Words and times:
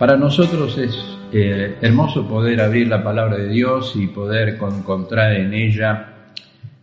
Para 0.00 0.16
nosotros 0.16 0.78
es 0.78 0.98
eh, 1.30 1.76
hermoso 1.82 2.26
poder 2.26 2.62
abrir 2.62 2.88
la 2.88 3.04
palabra 3.04 3.36
de 3.36 3.50
Dios 3.50 3.92
y 3.96 4.06
poder 4.06 4.56
encontrar 4.58 5.34
en 5.34 5.52
ella 5.52 6.14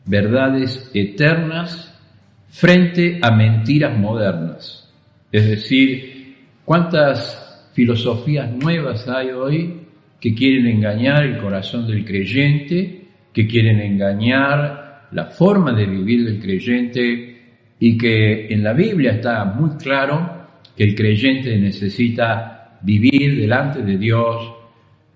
verdades 0.06 0.92
eternas 0.94 2.00
frente 2.48 3.18
a 3.20 3.32
mentiras 3.32 3.98
modernas. 3.98 4.94
Es 5.32 5.50
decir, 5.50 6.36
cuántas 6.64 7.72
filosofías 7.74 8.52
nuevas 8.52 9.08
hay 9.08 9.32
hoy 9.32 9.82
que 10.22 10.36
quieren 10.36 10.68
engañar 10.68 11.24
el 11.24 11.40
corazón 11.40 11.88
del 11.88 12.06
creyente, 12.06 13.08
que 13.34 13.48
quieren 13.48 13.80
engañar 13.80 15.08
la 15.12 15.26
forma 15.26 15.74
de 15.74 15.88
vivir 15.88 16.24
del 16.24 16.40
creyente 16.40 17.56
y 17.80 17.98
que 17.98 18.46
en 18.54 18.64
la 18.64 18.74
Biblia 18.74 19.14
está 19.14 19.44
muy 19.44 19.72
claro 19.72 20.38
que 20.76 20.84
el 20.84 20.94
creyente 20.94 21.58
necesita 21.58 22.57
vivir 22.82 23.40
delante 23.40 23.82
de 23.82 23.98
Dios 23.98 24.54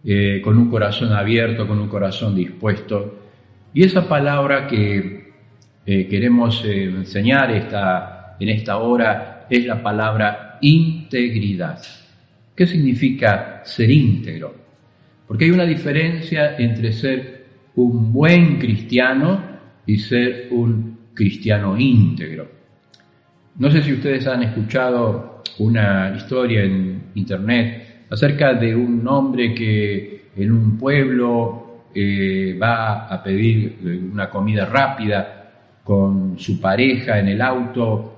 eh, 0.04 0.42
con 0.44 0.58
un 0.58 0.70
corazón 0.70 1.14
abierto, 1.14 1.68
con 1.68 1.80
un 1.80 1.88
corazón 1.88 2.36
dispuesto. 2.36 3.20
Y 3.74 3.84
esa 3.84 4.08
palabra 4.08 4.68
que 4.68 5.32
eh, 5.86 6.08
queremos 6.08 6.64
eh, 6.66 6.86
enseñar 6.86 7.52
esta, 7.52 8.36
en 8.40 8.50
esta 8.50 8.78
hora 8.78 9.46
es 9.50 9.66
la 9.66 9.82
palabra 9.82 10.58
integridad. 10.62 11.82
¿Qué 12.56 12.68
significa 12.68 13.62
ser 13.64 13.90
íntegro? 13.90 14.56
Porque 15.28 15.46
hay 15.46 15.52
una 15.52 15.66
diferencia 15.66 16.56
entre 16.58 16.92
ser 16.92 17.46
un 17.76 18.12
buen 18.12 18.60
cristiano 18.60 19.42
y 19.86 19.98
ser 19.98 20.48
un 20.52 21.00
cristiano 21.14 21.78
íntegro. 21.78 22.50
No 23.58 23.70
sé 23.70 23.82
si 23.82 23.94
ustedes 23.94 24.28
han 24.28 24.44
escuchado 24.44 25.31
una 25.60 26.14
historia 26.16 26.64
en 26.64 27.12
internet 27.16 28.06
acerca 28.10 28.54
de 28.54 28.76
un 28.76 29.08
hombre 29.08 29.54
que 29.54 30.32
en 30.36 30.52
un 30.52 30.78
pueblo 30.78 31.86
eh, 31.94 32.58
va 32.62 33.08
a 33.08 33.24
pedir 33.24 33.78
una 34.12 34.30
comida 34.30 34.66
rápida 34.66 35.52
con 35.84 36.38
su 36.38 36.60
pareja 36.60 37.20
en 37.20 37.30
el 37.30 37.42
auto, 37.42 38.18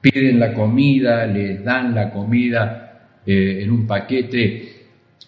piden 0.00 0.40
la 0.40 0.52
comida, 0.52 1.26
les 1.26 1.62
dan 1.62 1.94
la 1.94 2.10
comida 2.10 3.20
eh, 3.24 3.62
en 3.62 3.70
un 3.70 3.86
paquete 3.86 4.74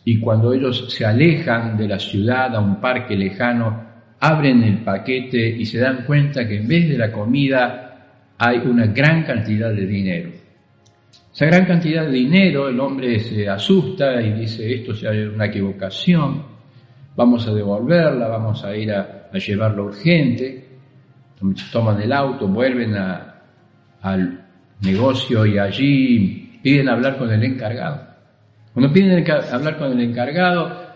y 0.04 0.20
cuando 0.20 0.52
ellos 0.52 0.92
se 0.92 1.04
alejan 1.04 1.76
de 1.76 1.88
la 1.88 1.98
ciudad 1.98 2.54
a 2.54 2.60
un 2.60 2.80
parque 2.80 3.16
lejano, 3.16 3.84
abren 4.20 4.62
el 4.62 4.78
paquete 4.78 5.48
y 5.48 5.64
se 5.66 5.78
dan 5.78 6.04
cuenta 6.06 6.46
que 6.46 6.58
en 6.58 6.68
vez 6.68 6.88
de 6.88 6.98
la 6.98 7.10
comida 7.10 7.86
hay 8.38 8.58
una 8.58 8.86
gran 8.86 9.24
cantidad 9.24 9.72
de 9.72 9.86
dinero. 9.86 10.30
Esa 11.36 11.44
gran 11.44 11.66
cantidad 11.66 12.06
de 12.06 12.12
dinero, 12.12 12.66
el 12.66 12.80
hombre 12.80 13.20
se 13.20 13.46
asusta 13.46 14.22
y 14.22 14.32
dice, 14.32 14.72
esto 14.72 14.94
sea 14.94 15.10
una 15.10 15.44
equivocación, 15.44 16.42
vamos 17.14 17.46
a 17.46 17.52
devolverla, 17.52 18.26
vamos 18.26 18.64
a 18.64 18.74
ir 18.74 18.90
a, 18.90 19.30
llevarlo 19.32 19.84
urgente. 19.84 20.66
Toman 21.70 22.00
el 22.00 22.10
auto, 22.14 22.48
vuelven 22.48 22.94
al 24.00 24.46
negocio 24.80 25.44
y 25.44 25.58
allí 25.58 26.58
piden 26.62 26.88
hablar 26.88 27.18
con 27.18 27.30
el 27.30 27.44
encargado. 27.44 28.00
Cuando 28.72 28.90
piden 28.90 29.22
hablar 29.52 29.76
con 29.76 29.92
el 29.92 30.00
encargado, 30.00 30.86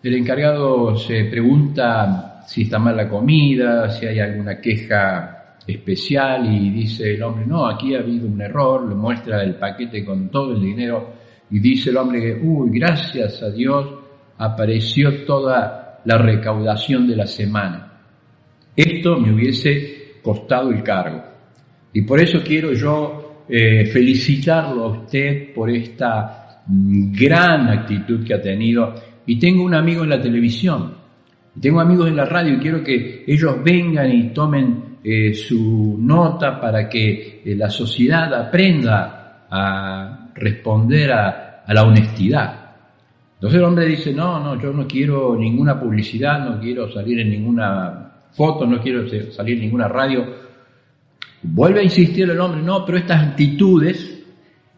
el 0.00 0.14
encargado 0.14 0.94
se 0.94 1.24
pregunta 1.24 2.44
si 2.46 2.62
está 2.62 2.78
mal 2.78 2.96
la 2.96 3.08
comida, 3.08 3.90
si 3.90 4.06
hay 4.06 4.20
alguna 4.20 4.60
queja 4.60 5.41
especial 5.66 6.52
y 6.52 6.70
dice 6.70 7.14
el 7.14 7.22
hombre, 7.22 7.46
no, 7.46 7.66
aquí 7.66 7.94
ha 7.94 8.00
habido 8.00 8.26
un 8.26 8.40
error, 8.40 8.88
le 8.88 8.94
muestra 8.94 9.42
el 9.42 9.54
paquete 9.56 10.04
con 10.04 10.28
todo 10.28 10.52
el 10.52 10.60
dinero 10.60 11.14
y 11.50 11.60
dice 11.60 11.90
el 11.90 11.96
hombre, 11.96 12.40
uy, 12.42 12.78
gracias 12.78 13.42
a 13.42 13.50
Dios 13.50 13.86
apareció 14.38 15.24
toda 15.24 16.00
la 16.04 16.18
recaudación 16.18 17.06
de 17.06 17.16
la 17.16 17.26
semana. 17.26 17.92
Esto 18.74 19.18
me 19.18 19.32
hubiese 19.32 20.18
costado 20.22 20.70
el 20.70 20.82
cargo. 20.82 21.22
Y 21.92 22.02
por 22.02 22.20
eso 22.20 22.40
quiero 22.42 22.72
yo 22.72 23.44
eh, 23.48 23.86
felicitarlo 23.86 24.84
a 24.84 24.88
usted 25.02 25.52
por 25.54 25.70
esta 25.70 26.62
gran 26.66 27.68
actitud 27.68 28.24
que 28.24 28.34
ha 28.34 28.40
tenido. 28.40 28.94
Y 29.26 29.38
tengo 29.38 29.62
un 29.62 29.74
amigo 29.74 30.02
en 30.02 30.10
la 30.10 30.20
televisión, 30.20 30.94
tengo 31.60 31.80
amigos 31.80 32.08
en 32.08 32.16
la 32.16 32.24
radio 32.24 32.54
y 32.54 32.58
quiero 32.58 32.82
que 32.82 33.24
ellos 33.26 33.62
vengan 33.62 34.10
y 34.10 34.28
tomen 34.30 34.91
eh, 35.04 35.34
su 35.34 35.96
nota 35.98 36.60
para 36.60 36.88
que 36.88 37.42
eh, 37.44 37.56
la 37.56 37.68
sociedad 37.68 38.32
aprenda 38.34 39.46
a 39.50 40.30
responder 40.34 41.12
a, 41.12 41.64
la 41.68 41.84
honestidad. 41.84 42.74
Entonces 43.34 43.58
el 43.58 43.64
hombre 43.64 43.86
dice, 43.86 44.12
no, 44.12 44.38
no, 44.40 44.60
yo 44.60 44.72
no 44.72 44.86
quiero 44.86 45.36
ninguna 45.36 45.80
publicidad, 45.80 46.44
no 46.44 46.60
quiero 46.60 46.92
salir 46.92 47.20
en 47.20 47.30
ninguna 47.30 48.12
foto, 48.32 48.66
no 48.66 48.80
quiero 48.80 49.08
salir 49.32 49.56
en 49.56 49.62
ninguna 49.62 49.88
radio. 49.88 50.26
Vuelve 51.42 51.80
a 51.80 51.84
insistir 51.84 52.28
el 52.30 52.38
hombre, 52.38 52.62
no, 52.62 52.84
pero 52.84 52.98
estas 52.98 53.28
actitudes 53.28 54.22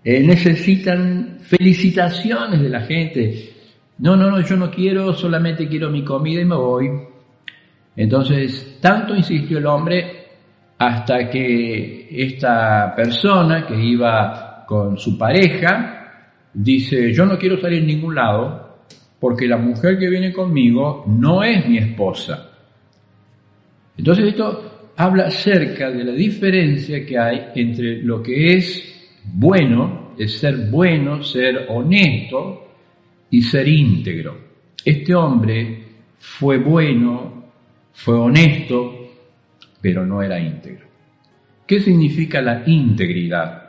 eh, 0.04 0.22
necesitan 0.22 1.38
felicitaciones 1.40 2.60
de 2.60 2.68
la 2.68 2.80
gente. 2.82 3.54
No, 3.98 4.16
no, 4.16 4.30
no, 4.30 4.40
yo 4.40 4.56
no 4.56 4.70
quiero, 4.70 5.12
solamente 5.14 5.68
quiero 5.68 5.90
mi 5.90 6.04
comida 6.04 6.40
y 6.40 6.44
me 6.44 6.56
voy. 6.56 6.90
Entonces, 7.96 8.78
tanto 8.80 9.14
insistió 9.14 9.58
el 9.58 9.66
hombre 9.66 10.24
hasta 10.78 11.30
que 11.30 12.08
esta 12.10 12.94
persona 12.94 13.66
que 13.66 13.76
iba 13.76 14.64
con 14.66 14.98
su 14.98 15.16
pareja 15.16 16.04
dice, 16.52 17.12
yo 17.12 17.24
no 17.26 17.38
quiero 17.38 17.60
salir 17.60 17.80
en 17.80 17.86
ningún 17.86 18.14
lado 18.14 18.78
porque 19.20 19.46
la 19.46 19.56
mujer 19.56 19.98
que 19.98 20.08
viene 20.08 20.32
conmigo 20.32 21.04
no 21.06 21.42
es 21.42 21.66
mi 21.66 21.78
esposa. 21.78 22.50
Entonces 23.96 24.26
esto 24.28 24.92
habla 24.96 25.26
acerca 25.26 25.90
de 25.90 26.04
la 26.04 26.12
diferencia 26.12 27.04
que 27.06 27.18
hay 27.18 27.46
entre 27.54 28.02
lo 28.02 28.22
que 28.22 28.54
es 28.54 29.20
bueno, 29.24 30.12
es 30.18 30.38
ser 30.38 30.68
bueno, 30.70 31.22
ser 31.22 31.66
honesto 31.70 32.68
y 33.30 33.40
ser 33.42 33.66
íntegro. 33.66 34.36
Este 34.84 35.14
hombre 35.14 35.84
fue 36.18 36.58
bueno, 36.58 37.43
fue 37.94 38.14
honesto, 38.16 39.10
pero 39.80 40.04
no 40.04 40.22
era 40.22 40.38
íntegro. 40.38 40.86
¿Qué 41.66 41.80
significa 41.80 42.42
la 42.42 42.62
integridad? 42.66 43.62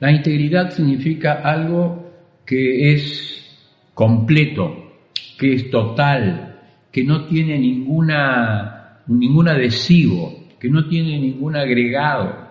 La 0.00 0.12
integridad 0.12 0.70
significa 0.70 1.40
algo 1.42 2.10
que 2.44 2.92
es 2.92 3.56
completo, 3.94 4.92
que 5.38 5.54
es 5.54 5.70
total, 5.70 6.60
que 6.92 7.04
no 7.04 7.24
tiene 7.26 7.58
ninguna, 7.58 9.00
ningún 9.06 9.48
adhesivo, 9.48 10.48
que 10.58 10.68
no 10.68 10.86
tiene 10.86 11.18
ningún 11.18 11.56
agregado. 11.56 12.48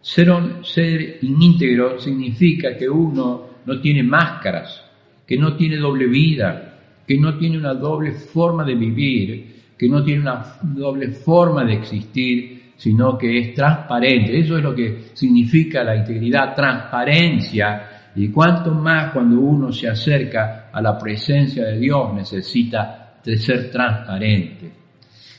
Ser, 0.00 0.30
ser 0.62 1.18
íntegro 1.22 1.98
significa 1.98 2.76
que 2.76 2.88
uno 2.88 3.46
no 3.64 3.80
tiene 3.80 4.02
máscaras, 4.02 4.84
que 5.26 5.38
no 5.38 5.56
tiene 5.56 5.76
doble 5.76 6.06
vida, 6.06 6.78
que 7.06 7.18
no 7.18 7.38
tiene 7.38 7.58
una 7.58 7.74
doble 7.74 8.12
forma 8.12 8.64
de 8.64 8.74
vivir, 8.74 9.53
que 9.76 9.88
no 9.88 10.02
tiene 10.02 10.22
una 10.22 10.56
doble 10.62 11.08
forma 11.08 11.64
de 11.64 11.74
existir, 11.74 12.72
sino 12.76 13.16
que 13.16 13.38
es 13.38 13.54
transparente. 13.54 14.38
Eso 14.38 14.58
es 14.58 14.62
lo 14.62 14.74
que 14.74 15.10
significa 15.12 15.82
la 15.84 15.96
integridad, 15.96 16.54
transparencia. 16.54 18.10
Y 18.16 18.28
cuanto 18.28 18.72
más 18.72 19.12
cuando 19.12 19.40
uno 19.40 19.72
se 19.72 19.88
acerca 19.88 20.70
a 20.72 20.80
la 20.80 20.98
presencia 20.98 21.64
de 21.64 21.78
Dios 21.78 22.14
necesita 22.14 23.18
de 23.24 23.36
ser 23.36 23.70
transparente. 23.70 24.70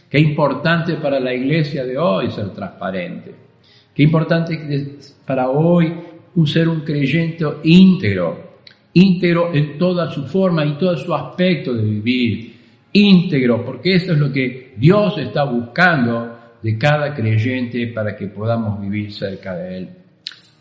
Qué 0.10 0.20
importante 0.20 0.96
para 0.96 1.20
la 1.20 1.34
iglesia 1.34 1.84
de 1.84 1.98
hoy 1.98 2.32
ser 2.32 2.50
transparente. 2.50 3.36
Qué 3.94 4.04
importante 4.04 4.98
para 5.26 5.50
hoy 5.50 5.94
un 6.36 6.48
ser 6.48 6.68
un 6.68 6.82
creyente 6.82 7.46
íntegro, 7.64 8.60
íntegro 8.94 9.54
en 9.54 9.78
toda 9.78 10.12
su 10.12 10.26
forma 10.26 10.66
y 10.66 10.74
todo 10.74 10.98
su 10.98 11.14
aspecto 11.14 11.74
de 11.74 11.84
vivir, 11.84 12.55
íntegro, 12.95 13.63
porque 13.65 13.95
eso 13.95 14.13
es 14.13 14.19
lo 14.19 14.31
que 14.31 14.74
Dios 14.77 15.18
está 15.18 15.44
buscando 15.44 16.38
de 16.62 16.77
cada 16.77 17.13
creyente 17.13 17.88
para 17.88 18.15
que 18.15 18.27
podamos 18.27 18.80
vivir 18.81 19.12
cerca 19.12 19.53
de 19.56 19.77
Él. 19.77 19.89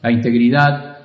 La 0.02 0.10
integridad, 0.10 0.98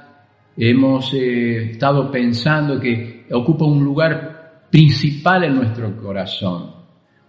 hemos 0.57 1.13
eh, 1.13 1.71
estado 1.71 2.11
pensando 2.11 2.79
que 2.79 3.25
ocupa 3.31 3.65
un 3.65 3.83
lugar 3.83 4.65
principal 4.69 5.43
en 5.43 5.55
nuestro 5.55 5.95
corazón, 5.95 6.71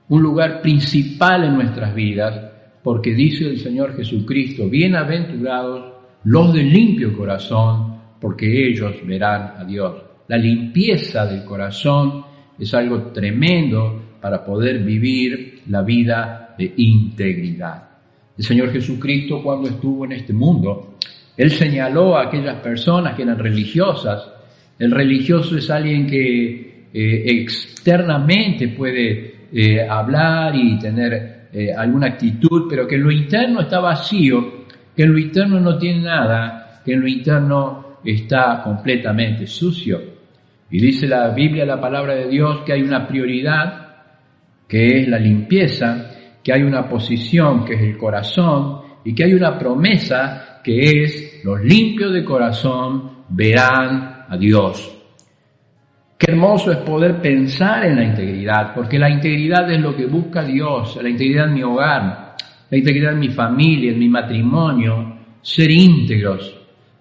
un 0.08 0.22
lugar 0.22 0.62
principal 0.62 1.44
en 1.44 1.54
nuestras 1.54 1.94
vidas, 1.94 2.50
porque 2.82 3.14
dice 3.14 3.46
el 3.46 3.58
Señor 3.58 3.94
Jesucristo, 3.96 4.68
bienaventurados 4.68 5.92
los 6.24 6.52
de 6.54 6.62
limpio 6.62 7.16
corazón, 7.16 8.00
porque 8.18 8.68
ellos 8.68 8.94
verán 9.06 9.54
a 9.58 9.64
Dios. 9.64 9.94
La 10.28 10.38
limpieza 10.38 11.26
del 11.26 11.44
corazón 11.44 12.29
es 12.60 12.74
algo 12.74 13.04
tremendo 13.12 14.02
para 14.20 14.44
poder 14.44 14.80
vivir 14.80 15.62
la 15.68 15.82
vida 15.82 16.54
de 16.58 16.74
integridad. 16.76 17.88
El 18.36 18.44
Señor 18.44 18.70
Jesucristo 18.70 19.42
cuando 19.42 19.68
estuvo 19.68 20.04
en 20.04 20.12
este 20.12 20.32
mundo, 20.32 20.96
Él 21.36 21.50
señaló 21.50 22.16
a 22.16 22.26
aquellas 22.26 22.56
personas 22.56 23.14
que 23.14 23.22
eran 23.22 23.38
religiosas. 23.38 24.30
El 24.78 24.90
religioso 24.90 25.56
es 25.56 25.70
alguien 25.70 26.06
que 26.06 26.86
eh, 26.92 27.24
externamente 27.26 28.68
puede 28.68 29.46
eh, 29.52 29.86
hablar 29.88 30.54
y 30.54 30.78
tener 30.78 31.48
eh, 31.52 31.72
alguna 31.72 32.08
actitud, 32.08 32.66
pero 32.68 32.86
que 32.86 32.96
en 32.96 33.02
lo 33.02 33.10
interno 33.10 33.62
está 33.62 33.80
vacío, 33.80 34.66
que 34.94 35.02
en 35.02 35.12
lo 35.12 35.18
interno 35.18 35.58
no 35.60 35.78
tiene 35.78 36.02
nada, 36.02 36.80
que 36.84 36.92
en 36.92 37.00
lo 37.00 37.08
interno 37.08 37.98
está 38.04 38.62
completamente 38.62 39.46
sucio. 39.46 40.00
Y 40.70 40.80
dice 40.80 41.06
la 41.06 41.30
Biblia, 41.30 41.64
la 41.64 41.80
palabra 41.80 42.14
de 42.14 42.28
Dios, 42.28 42.62
que 42.64 42.72
hay 42.72 42.82
una 42.82 43.06
prioridad, 43.06 43.88
que 44.68 45.00
es 45.00 45.08
la 45.08 45.18
limpieza, 45.18 46.10
que 46.42 46.52
hay 46.52 46.62
una 46.62 46.88
posición, 46.88 47.64
que 47.64 47.74
es 47.74 47.82
el 47.82 47.96
corazón, 47.96 48.82
y 49.04 49.14
que 49.14 49.24
hay 49.24 49.34
una 49.34 49.58
promesa, 49.58 50.60
que 50.62 51.02
es 51.04 51.40
los 51.44 51.60
limpios 51.60 52.12
de 52.12 52.24
corazón 52.24 53.24
verán 53.30 54.26
a 54.28 54.36
Dios. 54.36 54.96
Qué 56.16 56.32
hermoso 56.32 56.70
es 56.70 56.78
poder 56.78 57.20
pensar 57.20 57.86
en 57.86 57.96
la 57.96 58.04
integridad, 58.04 58.74
porque 58.74 58.98
la 58.98 59.10
integridad 59.10 59.70
es 59.72 59.80
lo 59.80 59.96
que 59.96 60.06
busca 60.06 60.44
Dios, 60.44 60.98
la 61.02 61.08
integridad 61.08 61.46
en 61.46 61.54
mi 61.54 61.62
hogar, 61.62 62.36
la 62.68 62.76
integridad 62.76 63.14
en 63.14 63.20
mi 63.20 63.30
familia, 63.30 63.90
en 63.90 63.98
mi 63.98 64.08
matrimonio, 64.08 65.16
ser 65.40 65.70
íntegros, 65.70 66.54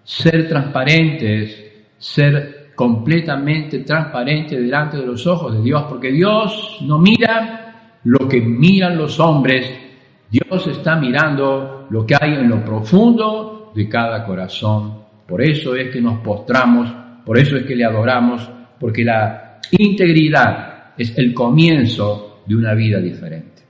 ser 0.04 0.48
transparentes, 0.48 1.66
ser 1.98 2.59
completamente 2.80 3.80
transparentes 3.80 4.58
delante 4.58 4.96
de 4.96 5.06
los 5.06 5.28
ojos 5.28 5.54
de 5.54 5.62
Dios, 5.62 5.84
porque 5.90 6.14
Dios 6.14 6.78
no 6.84 6.98
mira 6.98 7.98
lo 8.06 8.26
que 8.26 8.40
miran 8.40 8.98
los 8.98 9.20
hombres, 9.20 9.70
Dios 10.32 10.66
está 10.66 10.96
mirando 10.96 11.88
lo 11.90 12.06
que 12.06 12.16
hay 12.18 12.36
en 12.36 12.48
lo 12.48 12.64
profundo 12.64 13.74
de 13.76 13.90
cada 13.90 14.24
corazón. 14.26 14.94
Por 15.28 15.42
eso 15.42 15.76
es 15.76 15.90
que 15.92 16.00
nos 16.00 16.20
postramos, 16.22 16.90
por 17.26 17.38
eso 17.38 17.58
es 17.58 17.66
que 17.66 17.76
le 17.76 17.84
adoramos, 17.84 18.50
porque 18.80 19.04
la 19.04 19.60
integridad 19.72 20.94
es 20.98 21.18
el 21.18 21.34
comienzo 21.34 22.44
de 22.46 22.56
una 22.56 22.74
vida 22.76 23.02
diferente. 23.02 23.62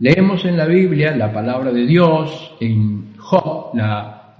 Leemos 0.00 0.44
en 0.46 0.56
la 0.56 0.66
Biblia 0.66 1.14
la 1.14 1.32
palabra 1.32 1.70
de 1.70 1.86
Dios, 1.86 2.56
en 2.58 3.14
Job, 3.18 3.70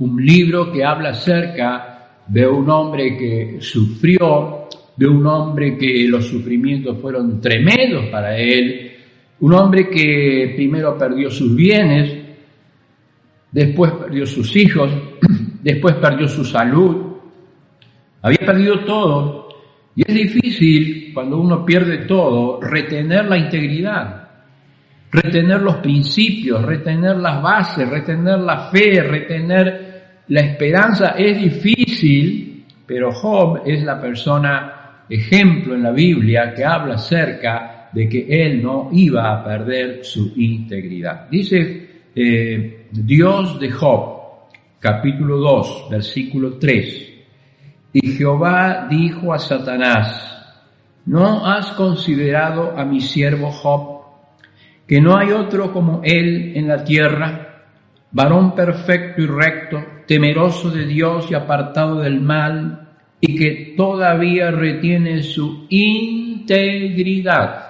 un 0.01 0.27
libro 0.27 0.73
que 0.73 0.85
habla 0.85 1.11
acerca 1.11 1.92
de 2.27 2.47
un 2.47 2.69
hombre 2.71 3.17
que 3.17 3.57
sufrió, 3.61 4.69
de 4.97 5.07
un 5.07 5.27
hombre 5.27 5.77
que 5.77 6.07
los 6.09 6.27
sufrimientos 6.27 6.99
fueron 7.01 7.41
tremendos 7.41 8.07
para 8.07 8.37
él, 8.37 8.93
un 9.41 9.55
hombre 9.55 9.89
que 9.89 10.53
primero 10.55 10.97
perdió 10.97 11.31
sus 11.31 11.55
bienes, 11.55 12.15
después 13.51 13.93
perdió 13.93 14.27
sus 14.27 14.55
hijos, 14.57 14.91
después 15.63 15.97
perdió 15.97 16.29
su 16.29 16.45
salud, 16.45 17.13
había 18.23 18.39
perdido 18.39 18.85
todo 18.85 19.49
y 19.95 20.03
es 20.07 20.15
difícil, 20.15 21.11
cuando 21.13 21.39
uno 21.39 21.65
pierde 21.65 22.07
todo, 22.07 22.61
retener 22.61 23.27
la 23.27 23.37
integridad, 23.37 24.29
retener 25.11 25.61
los 25.61 25.77
principios, 25.77 26.63
retener 26.65 27.17
las 27.17 27.43
bases, 27.43 27.89
retener 27.89 28.39
la 28.39 28.71
fe, 28.71 29.03
retener 29.03 29.92
la 30.33 30.41
esperanza. 30.41 31.09
Es 31.11 31.39
difícil, 31.39 32.65
pero 32.87 33.13
Job 33.13 33.63
es 33.67 33.83
la 33.83 34.01
persona 34.01 35.05
ejemplo 35.09 35.75
en 35.75 35.83
la 35.83 35.91
Biblia 35.91 36.55
que 36.55 36.65
habla 36.65 36.95
acerca 36.95 37.91
de 37.93 38.09
que 38.09 38.27
él 38.29 38.63
no 38.63 38.89
iba 38.93 39.31
a 39.31 39.45
perder 39.45 40.03
su 40.03 40.33
integridad. 40.37 41.29
Dice 41.29 42.05
eh, 42.15 42.87
Dios 42.91 43.61
de 43.61 43.71
Job, 43.71 44.49
capítulo 44.81 45.37
2, 45.37 45.89
versículo 45.91 46.55
3. 46.55 47.13
Y 47.93 48.13
Jehová 48.13 48.87
dijo 48.89 49.35
a 49.35 49.39
Satanás, 49.39 50.57
¿no 51.05 51.45
has 51.45 51.73
considerado 51.73 52.73
a 52.75 52.87
mi 52.87 53.03
siervo 53.03 53.51
Job, 53.51 54.01
que 54.87 54.99
no 54.99 55.15
hay 55.15 55.31
otro 55.31 55.75
como 55.75 56.01
él 56.03 56.53
en 56.57 56.69
la 56.69 56.83
tierra, 56.83 57.65
varón 58.13 58.55
perfecto 58.55 59.21
y 59.21 59.27
recto, 59.27 59.85
temeroso 60.13 60.69
de 60.71 60.85
Dios 60.85 61.31
y 61.31 61.35
apartado 61.35 62.01
del 62.01 62.21
mal, 62.21 62.87
y 63.19 63.35
que 63.35 63.73
todavía 63.75 64.51
retiene 64.51 65.23
su 65.23 65.65
integridad? 65.71 67.65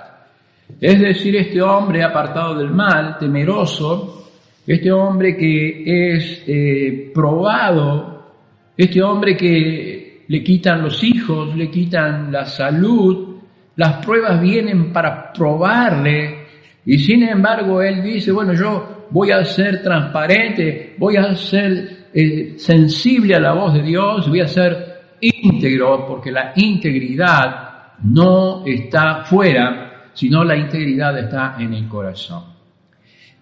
Es 0.80 0.98
decir, 0.98 1.36
este 1.36 1.62
hombre 1.62 2.02
apartado 2.02 2.56
del 2.56 2.70
mal, 2.70 3.16
temeroso, 3.16 4.32
este 4.66 4.90
hombre 4.90 5.36
que 5.36 6.14
es 6.14 6.42
eh, 6.48 7.12
probado, 7.14 8.32
este 8.76 9.00
hombre 9.00 9.36
que 9.36 10.24
le 10.26 10.42
quitan 10.42 10.82
los 10.82 11.04
hijos, 11.04 11.54
le 11.54 11.70
quitan 11.70 12.32
la 12.32 12.44
salud, 12.44 13.36
las 13.76 14.04
pruebas 14.04 14.42
vienen 14.42 14.92
para 14.92 15.32
probarle 15.32 16.38
y 16.84 16.98
sin 16.98 17.22
embargo 17.22 17.80
él 17.80 18.02
dice, 18.02 18.32
bueno, 18.32 18.52
yo 18.52 19.06
voy 19.10 19.30
a 19.30 19.44
ser 19.44 19.80
transparente, 19.80 20.96
voy 20.98 21.14
a 21.14 21.36
ser 21.36 22.01
eh, 22.14 22.54
sensible 22.56 23.34
a 23.34 23.40
la 23.40 23.52
voz 23.52 23.74
de 23.74 23.82
Dios, 23.82 24.28
voy 24.28 24.40
a 24.40 24.48
ser 24.48 24.92
íntegro, 25.20 26.06
porque 26.06 26.30
la 26.30 26.52
integridad 26.56 27.94
no 28.02 28.64
está 28.66 29.24
fuera, 29.24 30.10
sino 30.12 30.44
la 30.44 30.56
integridad 30.56 31.18
está 31.18 31.56
en 31.58 31.74
el 31.74 31.88
corazón. 31.88 32.44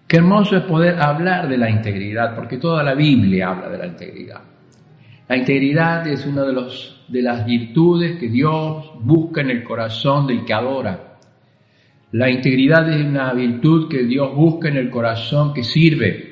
Qué 0.07 0.17
hermoso 0.17 0.57
es 0.57 0.63
poder 0.63 1.01
hablar 1.01 1.47
de 1.47 1.57
la 1.57 1.69
integridad, 1.69 2.35
porque 2.35 2.57
toda 2.57 2.83
la 2.83 2.93
Biblia 2.93 3.49
habla 3.49 3.69
de 3.69 3.77
la 3.77 3.87
integridad. 3.87 4.41
La 5.31 5.37
integridad 5.37 6.05
es 6.07 6.25
una 6.25 6.43
de, 6.43 7.21
las 7.21 7.45
virtudes 7.45 8.19
que 8.19 8.27
Dios 8.27 8.91
busca 8.99 9.39
en 9.39 9.49
el 9.49 9.63
corazón 9.63 10.27
del 10.27 10.43
que 10.43 10.53
adora. 10.53 11.19
La 12.11 12.29
integridad 12.29 12.89
es 12.89 13.05
una 13.05 13.31
virtud 13.31 13.87
que 13.87 14.03
Dios 14.03 14.35
busca 14.35 14.67
en 14.67 14.75
el 14.75 14.89
corazón 14.89 15.53
que 15.53 15.63
sirve. 15.63 16.30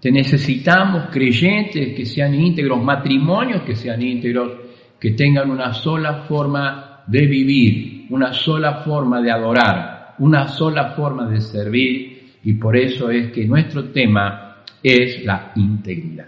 Te 0.00 0.10
necesitamos 0.12 1.08
creyentes 1.10 1.94
que 1.96 2.04
sean 2.04 2.34
íntegros, 2.34 2.82
matrimonios 2.82 3.62
que 3.62 3.74
sean 3.74 4.02
íntegros, 4.02 4.52
que 5.00 5.12
tengan 5.12 5.50
una 5.50 5.72
sola 5.72 6.24
forma 6.28 7.02
de 7.06 7.26
vivir, 7.26 8.06
una 8.10 8.32
sola 8.32 8.82
forma 8.84 9.20
de 9.20 9.30
adorar, 9.30 10.14
una 10.18 10.48
sola 10.48 10.90
forma 10.90 11.28
de 11.28 11.40
servir 11.40 12.36
y 12.42 12.54
por 12.54 12.76
eso 12.76 13.10
es 13.10 13.32
que 13.32 13.44
nuestro 13.44 13.84
tema 13.86 14.58
es 14.82 15.24
la 15.24 15.52
integridad. 15.56 16.26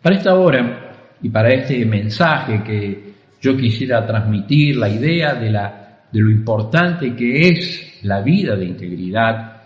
Para 0.00 0.16
esta 0.16 0.34
hora 0.34 0.92
y 1.20 1.28
para 1.28 1.50
este 1.50 1.84
mensaje 1.84 2.62
que 2.62 3.12
yo 3.40 3.56
quisiera 3.56 4.06
transmitir, 4.06 4.76
la 4.76 4.88
idea 4.88 5.34
de, 5.34 5.50
la, 5.50 6.00
de 6.10 6.20
lo 6.20 6.30
importante 6.30 7.14
que 7.14 7.48
es 7.48 8.00
la 8.02 8.20
vida 8.20 8.56
de 8.56 8.64
integridad, 8.64 9.62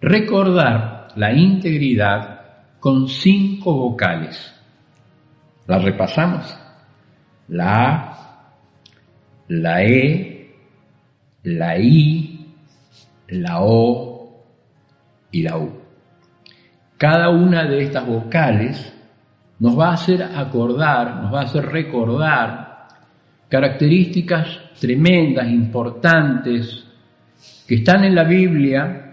recordar 0.00 0.99
la 1.20 1.34
integridad 1.34 2.40
con 2.80 3.06
cinco 3.06 3.74
vocales. 3.74 4.54
¿La 5.66 5.78
repasamos? 5.78 6.58
La 7.48 7.88
A, 7.88 8.52
la 9.48 9.82
E, 9.82 10.54
la 11.42 11.78
I, 11.78 12.54
la 13.28 13.60
O 13.60 14.46
y 15.30 15.42
la 15.42 15.58
U. 15.58 15.70
Cada 16.96 17.28
una 17.28 17.64
de 17.64 17.82
estas 17.82 18.06
vocales 18.06 18.90
nos 19.58 19.78
va 19.78 19.90
a 19.90 19.94
hacer 19.94 20.22
acordar, 20.22 21.16
nos 21.16 21.34
va 21.34 21.40
a 21.40 21.44
hacer 21.44 21.66
recordar 21.66 22.88
características 23.50 24.58
tremendas, 24.80 25.46
importantes, 25.50 26.86
que 27.66 27.74
están 27.74 28.04
en 28.04 28.14
la 28.14 28.24
Biblia 28.24 29.09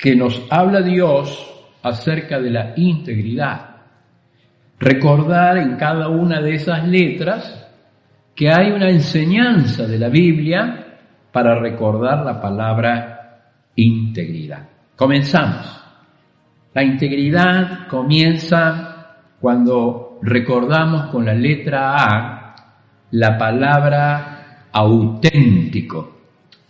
que 0.00 0.16
nos 0.16 0.42
habla 0.50 0.80
Dios 0.80 1.46
acerca 1.82 2.40
de 2.40 2.50
la 2.50 2.72
integridad. 2.76 3.76
Recordar 4.78 5.58
en 5.58 5.76
cada 5.76 6.08
una 6.08 6.40
de 6.40 6.54
esas 6.54 6.88
letras 6.88 7.68
que 8.34 8.50
hay 8.50 8.70
una 8.72 8.88
enseñanza 8.88 9.86
de 9.86 9.98
la 9.98 10.08
Biblia 10.08 10.98
para 11.30 11.60
recordar 11.60 12.24
la 12.24 12.40
palabra 12.40 13.42
integridad. 13.76 14.66
Comenzamos. 14.96 15.76
La 16.72 16.82
integridad 16.82 17.86
comienza 17.88 19.16
cuando 19.38 20.18
recordamos 20.22 21.06
con 21.10 21.26
la 21.26 21.34
letra 21.34 21.94
A 21.96 22.54
la 23.10 23.36
palabra 23.36 24.66
auténtico. 24.72 26.20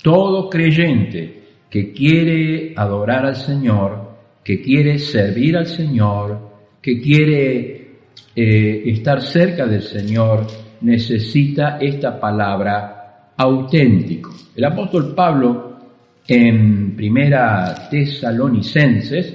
Todo 0.02 0.48
creyente 0.48 1.39
que 1.70 1.92
quiere 1.92 2.74
adorar 2.76 3.24
al 3.24 3.36
Señor, 3.36 4.10
que 4.42 4.60
quiere 4.60 4.98
servir 4.98 5.56
al 5.56 5.66
Señor, 5.66 6.50
que 6.82 7.00
quiere 7.00 7.90
eh, 8.34 8.82
estar 8.86 9.22
cerca 9.22 9.66
del 9.66 9.82
Señor, 9.82 10.46
necesita 10.80 11.78
esta 11.78 12.18
palabra 12.18 13.32
auténtico. 13.36 14.34
El 14.56 14.64
apóstol 14.64 15.14
Pablo 15.14 15.78
en 16.26 16.96
primera 16.96 17.88
Tesalonicenses, 17.88 19.34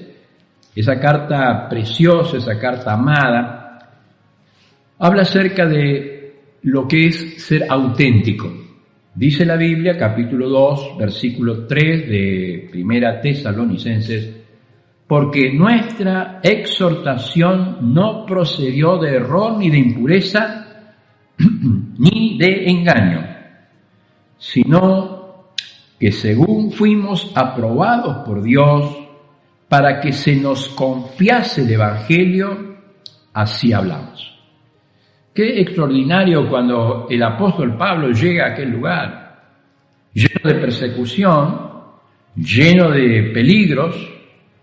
esa 0.75 0.99
carta 0.99 1.69
preciosa, 1.69 2.37
esa 2.37 2.59
carta 2.59 2.93
amada, 2.93 3.89
habla 4.99 5.21
acerca 5.21 5.65
de 5.65 6.33
lo 6.63 6.87
que 6.87 7.07
es 7.07 7.43
ser 7.43 7.65
auténtico. 7.69 8.64
Dice 9.15 9.45
la 9.45 9.55
Biblia, 9.55 9.97
capítulo 9.97 10.49
2, 10.49 10.97
versículo 10.97 11.65
3 11.65 12.09
de 12.09 12.67
Primera 12.69 13.21
Tesalonicenses, 13.21 14.29
porque 15.07 15.53
nuestra 15.53 16.41
exhortación 16.43 17.93
no 17.93 18.25
procedió 18.25 18.97
de 18.97 19.15
error 19.15 19.57
ni 19.57 19.69
de 19.69 19.77
impureza 19.77 20.67
ni 21.97 22.37
de 22.37 22.69
engaño, 22.69 23.25
sino 24.37 25.53
que 25.97 26.11
según 26.11 26.73
fuimos 26.73 27.31
aprobados 27.35 28.17
por 28.25 28.43
Dios 28.43 28.97
para 29.69 30.01
que 30.01 30.11
se 30.11 30.35
nos 30.35 30.67
confiase 30.67 31.61
el 31.61 31.71
Evangelio, 31.71 32.79
así 33.31 33.71
hablamos. 33.71 34.34
Qué 35.35 35.59
extraordinario 35.59 36.47
cuando 36.47 37.07
el 37.09 37.21
apóstol 37.21 37.75
Pablo 37.75 38.09
llega 38.11 38.45
a 38.45 38.51
aquel 38.53 38.69
lugar, 38.69 39.35
lleno 40.13 40.39
de 40.45 40.53
persecución, 40.53 41.71
lleno 42.37 42.89
de 42.89 43.31
peligros, 43.33 43.97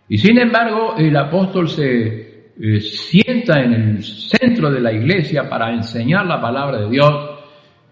y 0.08 0.16
sin 0.16 0.38
embargo 0.38 0.94
el 0.96 1.14
apóstol 1.14 1.68
se 1.68 2.52
eh, 2.58 2.80
sienta 2.80 3.60
en 3.60 3.74
el 3.74 4.02
centro 4.02 4.70
de 4.70 4.80
la 4.80 4.94
iglesia 4.94 5.46
para 5.46 5.74
enseñar 5.74 6.24
la 6.24 6.40
palabra 6.40 6.78
de 6.78 6.88
Dios 6.88 7.30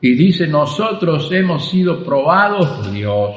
y 0.01 0.15
dice, 0.15 0.47
nosotros 0.47 1.31
hemos 1.33 1.69
sido 1.69 2.03
probados 2.03 2.67
por 2.67 2.93
Dios, 2.93 3.35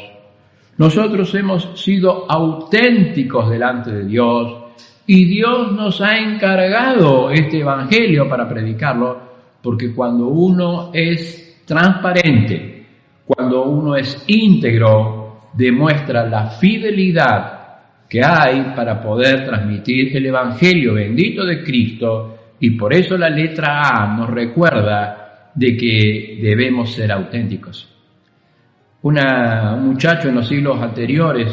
nosotros 0.78 1.36
hemos 1.36 1.78
sido 1.78 2.32
auténticos 2.32 3.50
delante 3.50 3.92
de 3.92 4.06
Dios, 4.06 4.58
y 5.06 5.26
Dios 5.26 5.74
nos 5.74 6.00
ha 6.00 6.18
encargado 6.18 7.30
este 7.30 7.60
Evangelio 7.60 8.30
para 8.30 8.48
predicarlo 8.48 9.33
porque 9.64 9.94
cuando 9.94 10.28
uno 10.28 10.92
es 10.94 11.64
transparente, 11.66 12.86
cuando 13.26 13.64
uno 13.64 13.96
es 13.96 14.22
íntegro, 14.28 15.50
demuestra 15.54 16.28
la 16.28 16.48
fidelidad 16.48 17.62
que 18.10 18.22
hay 18.22 18.74
para 18.76 19.02
poder 19.02 19.46
transmitir 19.46 20.16
el 20.18 20.26
Evangelio 20.26 20.94
bendito 20.94 21.46
de 21.46 21.64
Cristo 21.64 22.38
y 22.60 22.72
por 22.72 22.94
eso 22.94 23.18
la 23.18 23.30
letra 23.30 23.82
A 23.88 24.18
nos 24.18 24.30
recuerda 24.30 25.50
de 25.56 25.78
que 25.78 26.40
debemos 26.42 26.92
ser 26.92 27.12
auténticos. 27.12 27.90
un 29.02 29.16
muchacho 29.86 30.28
en 30.28 30.36
los 30.36 30.48
siglos 30.48 30.82
anteriores 30.82 31.48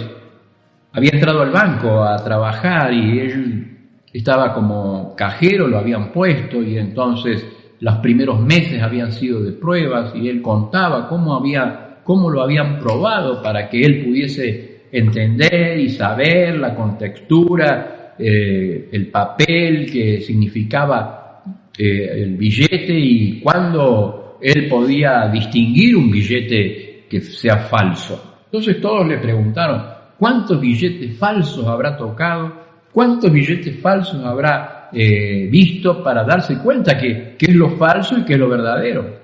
había 0.93 1.11
entrado 1.13 1.43
al 1.43 1.51
banco 1.51 2.03
a 2.03 2.17
trabajar 2.17 2.93
y 2.93 3.21
él 3.21 3.79
estaba 4.13 4.53
como 4.53 5.15
cajero, 5.15 5.69
lo 5.69 5.79
habían 5.79 6.11
puesto 6.11 6.61
y 6.61 6.77
entonces 6.77 7.60
los 7.81 7.97
primeros 7.97 8.41
meses 8.41 8.83
habían 8.83 9.11
sido 9.13 9.43
de 9.43 9.53
pruebas 9.53 10.15
y 10.15 10.29
él 10.29 10.43
contaba 10.43 11.09
cómo, 11.09 11.35
había, 11.35 11.99
cómo 12.05 12.31
lo 12.31 12.43
habían 12.43 12.79
probado 12.79 13.43
para 13.43 13.69
que 13.69 13.83
él 13.83 14.05
pudiese 14.05 14.83
entender 14.93 15.79
y 15.79 15.89
saber 15.89 16.57
la 16.57 16.75
contextura, 16.75 18.15
eh, 18.19 18.89
el 18.93 19.07
papel 19.09 19.91
que 19.91 20.21
significaba 20.21 21.43
eh, 21.77 22.23
el 22.23 22.37
billete 22.37 22.93
y 22.93 23.41
cuándo 23.41 24.37
él 24.43 24.69
podía 24.69 25.29
distinguir 25.29 25.97
un 25.97 26.11
billete 26.11 27.07
que 27.09 27.21
sea 27.23 27.57
falso. 27.57 28.43
Entonces 28.45 28.79
todos 28.81 29.07
le 29.07 29.19
preguntaron, 29.19 29.83
¿cuántos 30.19 30.61
billetes 30.61 31.17
falsos 31.17 31.67
habrá 31.67 31.97
tocado? 31.97 32.53
¿Cuántos 32.93 33.33
billetes 33.33 33.81
falsos 33.81 34.23
habrá 34.25 34.80
eh, 34.93 35.49
visto 35.51 36.03
para 36.03 36.25
darse 36.25 36.59
cuenta 36.59 36.99
que, 36.99 37.37
es 37.39 37.55
lo 37.55 37.71
falso 37.77 38.19
y 38.19 38.25
que 38.25 38.35
es 38.35 38.39
lo 38.39 38.49
verdadero. 38.49 39.21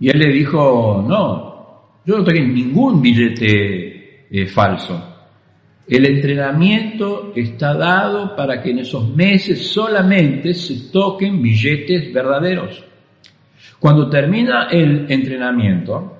Y 0.00 0.08
él 0.08 0.18
le 0.18 0.32
dijo, 0.32 1.04
no, 1.06 2.00
yo 2.04 2.18
no 2.18 2.24
tengo 2.24 2.52
ningún 2.52 3.00
billete 3.00 4.26
eh, 4.30 4.46
falso. 4.46 5.10
El 5.86 6.06
entrenamiento 6.06 7.32
está 7.34 7.74
dado 7.74 8.36
para 8.36 8.62
que 8.62 8.70
en 8.70 8.78
esos 8.80 9.08
meses 9.14 9.66
solamente 9.66 10.54
se 10.54 10.90
toquen 10.90 11.42
billetes 11.42 12.12
verdaderos. 12.12 12.84
Cuando 13.78 14.08
termina 14.08 14.68
el 14.70 15.10
entrenamiento 15.10 16.16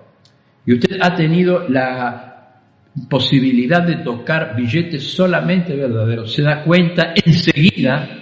y 0.67 0.75
usted 0.75 0.99
ha 1.01 1.15
tenido 1.15 1.69
la 1.69 2.31
posibilidad 3.09 3.83
de 3.83 3.97
tocar 3.97 4.57
billetes 4.57 5.05
solamente 5.05 5.77
verdaderos, 5.77 6.33
se 6.33 6.43
da 6.43 6.63
cuenta 6.63 7.15
enseguida 7.25 8.20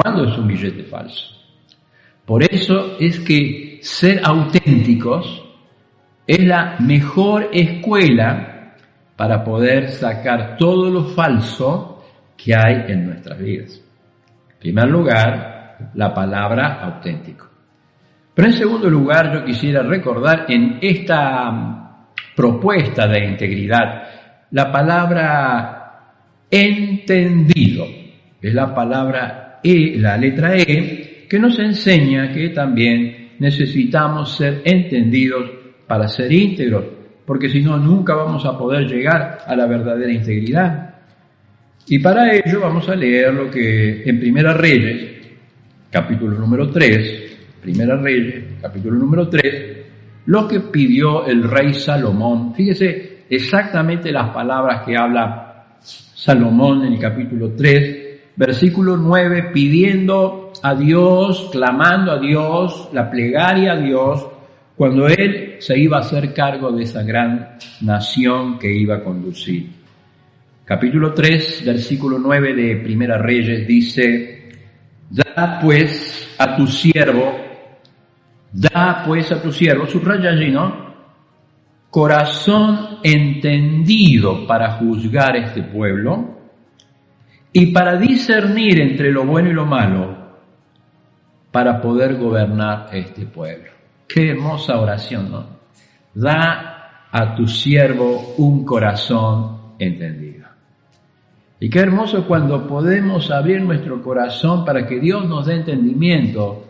¿Cuándo 0.00 0.26
es 0.26 0.38
un 0.38 0.46
billete 0.46 0.84
falso? 0.84 1.34
Por 2.24 2.44
eso 2.44 2.96
es 3.00 3.18
que 3.18 3.80
ser 3.82 4.20
auténticos 4.22 5.44
es 6.24 6.38
la 6.46 6.76
mejor 6.78 7.50
escuela 7.52 8.76
para 9.16 9.42
poder 9.42 9.88
sacar 9.88 10.56
todo 10.56 10.88
lo 10.88 11.02
falso 11.06 12.04
que 12.36 12.54
hay 12.54 12.92
en 12.92 13.06
nuestras 13.06 13.40
vidas. 13.40 13.82
En 14.52 14.58
primer 14.60 14.88
lugar, 14.88 15.74
la 15.94 16.14
palabra 16.14 16.80
auténtico. 16.80 17.48
Pero 18.34 18.46
en 18.46 18.54
segundo 18.54 18.88
lugar, 18.88 19.34
yo 19.34 19.44
quisiera 19.44 19.82
recordar 19.82 20.46
en 20.48 20.78
esta 20.80 22.06
propuesta 22.36 23.08
de 23.08 23.24
integridad 23.24 24.04
la 24.52 24.70
palabra 24.70 26.12
entendido. 26.48 27.84
Es 28.40 28.54
la 28.54 28.72
palabra 28.72 29.47
e, 29.68 29.98
la 29.98 30.16
letra 30.16 30.56
E, 30.56 31.26
que 31.28 31.38
nos 31.38 31.58
enseña 31.58 32.32
que 32.32 32.48
también 32.50 33.32
necesitamos 33.38 34.36
ser 34.36 34.62
entendidos 34.64 35.50
para 35.86 36.08
ser 36.08 36.32
íntegros, 36.32 36.84
porque 37.26 37.48
si 37.48 37.60
no, 37.60 37.76
nunca 37.76 38.14
vamos 38.14 38.44
a 38.46 38.56
poder 38.56 38.86
llegar 38.86 39.40
a 39.46 39.54
la 39.54 39.66
verdadera 39.66 40.12
integridad. 40.12 40.94
Y 41.86 41.98
para 41.98 42.34
ello 42.34 42.60
vamos 42.60 42.88
a 42.88 42.94
leer 42.94 43.32
lo 43.32 43.50
que 43.50 44.02
en 44.04 44.18
Primera 44.18 44.54
Reyes, 44.54 45.26
capítulo 45.90 46.38
número 46.38 46.70
3, 46.70 47.36
Primera 47.62 47.96
Reyes, 47.96 48.44
capítulo 48.60 48.96
número 48.96 49.28
3, 49.28 49.76
lo 50.26 50.46
que 50.46 50.60
pidió 50.60 51.26
el 51.26 51.42
rey 51.42 51.74
Salomón. 51.74 52.54
Fíjese 52.54 53.24
exactamente 53.28 54.12
las 54.12 54.30
palabras 54.30 54.82
que 54.86 54.96
habla 54.96 55.76
Salomón 55.80 56.84
en 56.84 56.94
el 56.94 56.98
capítulo 56.98 57.52
3, 57.52 58.07
versículo 58.38 58.96
9, 58.96 59.50
pidiendo 59.52 60.52
a 60.62 60.72
Dios, 60.76 61.48
clamando 61.50 62.12
a 62.12 62.20
Dios, 62.20 62.88
la 62.92 63.10
plegaria 63.10 63.72
a 63.72 63.76
Dios, 63.76 64.28
cuando 64.76 65.08
Él 65.08 65.56
se 65.58 65.76
iba 65.76 65.96
a 65.96 66.00
hacer 66.02 66.32
cargo 66.32 66.70
de 66.70 66.84
esa 66.84 67.02
gran 67.02 67.56
nación 67.80 68.56
que 68.56 68.72
iba 68.72 68.94
a 68.94 69.02
conducir. 69.02 69.68
Capítulo 70.64 71.12
3, 71.12 71.64
versículo 71.66 72.16
9 72.20 72.54
de 72.54 72.76
Primera 72.76 73.18
Reyes 73.18 73.66
dice, 73.66 74.52
da 75.10 75.58
pues 75.60 76.36
a 76.38 76.54
tu 76.54 76.68
siervo, 76.68 77.34
da 78.52 79.02
pues 79.04 79.32
a 79.32 79.42
tu 79.42 79.52
siervo, 79.52 79.84
subraya 79.88 80.30
allí, 80.30 80.52
¿no? 80.52 80.86
Corazón 81.90 82.98
entendido 83.02 84.46
para 84.46 84.74
juzgar 84.74 85.34
este 85.34 85.64
pueblo, 85.64 86.37
y 87.52 87.66
para 87.66 87.96
discernir 87.96 88.80
entre 88.80 89.10
lo 89.10 89.24
bueno 89.24 89.50
y 89.50 89.54
lo 89.54 89.66
malo, 89.66 90.16
para 91.50 91.80
poder 91.80 92.16
gobernar 92.16 92.88
este 92.92 93.26
pueblo. 93.26 93.70
Qué 94.06 94.30
hermosa 94.30 94.78
oración, 94.78 95.30
¿no? 95.30 95.46
Da 96.14 97.08
a 97.10 97.34
tu 97.34 97.46
siervo 97.46 98.34
un 98.38 98.64
corazón 98.64 99.74
entendido. 99.78 100.46
Y 101.60 101.68
qué 101.68 101.80
hermoso 101.80 102.26
cuando 102.26 102.66
podemos 102.66 103.30
abrir 103.30 103.62
nuestro 103.62 104.02
corazón 104.02 104.64
para 104.64 104.86
que 104.86 105.00
Dios 105.00 105.26
nos 105.26 105.46
dé 105.46 105.56
entendimiento, 105.56 106.64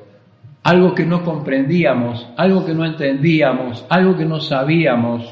algo 0.62 0.94
que 0.94 1.04
no 1.04 1.22
comprendíamos, 1.22 2.26
algo 2.36 2.64
que 2.64 2.74
no 2.74 2.84
entendíamos, 2.84 3.84
algo 3.90 4.16
que 4.16 4.24
no 4.24 4.40
sabíamos. 4.40 5.30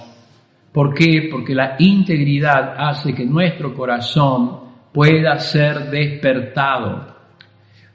¿Por 0.72 0.92
qué? 0.92 1.28
Porque 1.30 1.54
la 1.54 1.76
integridad 1.78 2.74
hace 2.76 3.14
que 3.14 3.24
nuestro 3.24 3.74
corazón 3.74 4.65
pueda 4.96 5.38
ser 5.38 5.90
despertado. 5.90 7.14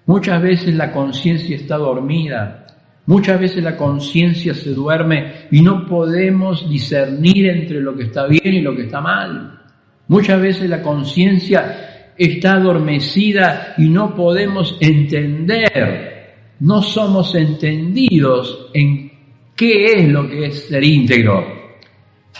Muchas 0.06 0.40
veces 0.40 0.76
la 0.76 0.92
conciencia 0.92 1.56
está 1.56 1.76
dormida, 1.78 2.68
muchas 3.08 3.40
veces 3.40 3.64
la 3.64 3.76
conciencia 3.76 4.54
se 4.54 4.70
duerme 4.76 5.48
y 5.50 5.64
no 5.64 5.88
podemos 5.88 6.70
discernir 6.70 7.48
entre 7.48 7.82
lo 7.82 7.96
que 7.96 8.04
está 8.04 8.28
bien 8.28 8.54
y 8.54 8.62
lo 8.62 8.76
que 8.76 8.84
está 8.84 9.02
mal. 9.02 9.62
Muchas 10.10 10.40
veces 10.40 10.70
la 10.70 10.84
conciencia 10.84 12.12
está 12.16 12.54
adormecida 12.54 13.74
y 13.80 13.90
no 13.90 14.14
podemos 14.14 14.78
entender, 14.80 16.36
no 16.60 16.84
somos 16.84 17.34
entendidos 17.34 18.70
en 18.76 19.12
qué 19.56 19.86
es 19.94 20.08
lo 20.08 20.30
que 20.30 20.46
es 20.46 20.68
ser 20.68 20.84
íntegro, 20.84 21.48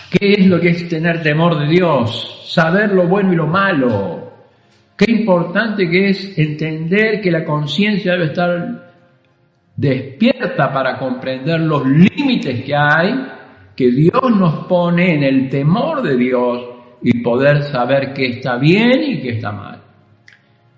qué 0.08 0.34
es 0.34 0.46
lo 0.46 0.60
que 0.60 0.68
es 0.68 0.88
tener 0.88 1.20
temor 1.20 1.58
de 1.58 1.66
Dios, 1.66 2.44
saber 2.46 2.92
lo 2.92 3.08
bueno 3.08 3.32
y 3.32 3.36
lo 3.36 3.48
malo. 3.48 4.21
Qué 4.96 5.10
importante 5.10 5.88
que 5.88 6.10
es 6.10 6.38
entender 6.38 7.20
que 7.20 7.30
la 7.30 7.44
conciencia 7.44 8.12
debe 8.12 8.26
estar 8.26 8.92
despierta 9.76 10.72
para 10.72 10.98
comprender 10.98 11.60
los 11.60 11.86
límites 11.86 12.64
que 12.64 12.74
hay, 12.74 13.14
que 13.74 13.90
Dios 13.90 14.30
nos 14.36 14.66
pone 14.66 15.14
en 15.14 15.22
el 15.24 15.48
temor 15.48 16.02
de 16.02 16.16
Dios 16.16 16.62
y 17.02 17.20
poder 17.22 17.62
saber 17.64 18.12
qué 18.12 18.26
está 18.26 18.56
bien 18.56 19.02
y 19.02 19.20
qué 19.20 19.30
está 19.30 19.50
mal. 19.50 19.80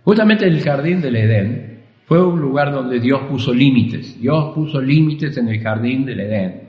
Justamente 0.04 0.46
el 0.46 0.60
jardín 0.60 1.00
del 1.00 1.16
Edén 1.16 1.82
fue 2.06 2.24
un 2.24 2.40
lugar 2.40 2.72
donde 2.72 3.00
Dios 3.00 3.22
puso 3.28 3.52
límites. 3.52 4.20
Dios 4.20 4.54
puso 4.54 4.80
límites 4.80 5.36
en 5.38 5.48
el 5.48 5.60
jardín 5.60 6.04
del 6.04 6.20
Edén. 6.20 6.62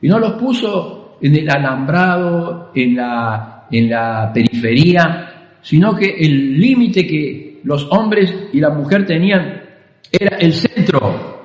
Y 0.00 0.08
no 0.08 0.18
los 0.18 0.32
puso 0.32 1.18
en 1.20 1.36
el 1.36 1.50
alambrado, 1.50 2.70
en 2.74 2.96
la, 2.96 3.66
en 3.70 3.90
la 3.90 4.30
periferia, 4.32 5.29
sino 5.62 5.94
que 5.94 6.16
el 6.18 6.58
límite 6.58 7.06
que 7.06 7.60
los 7.64 7.86
hombres 7.90 8.48
y 8.52 8.60
la 8.60 8.70
mujer 8.70 9.06
tenían 9.06 9.62
era 10.10 10.36
el 10.38 10.52
centro, 10.52 11.40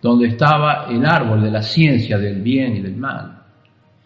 donde 0.00 0.28
estaba 0.28 0.86
el 0.90 1.04
árbol 1.06 1.42
de 1.42 1.50
la 1.50 1.62
ciencia 1.62 2.18
del 2.18 2.42
bien 2.42 2.76
y 2.76 2.80
del 2.80 2.96
mal. 2.96 3.38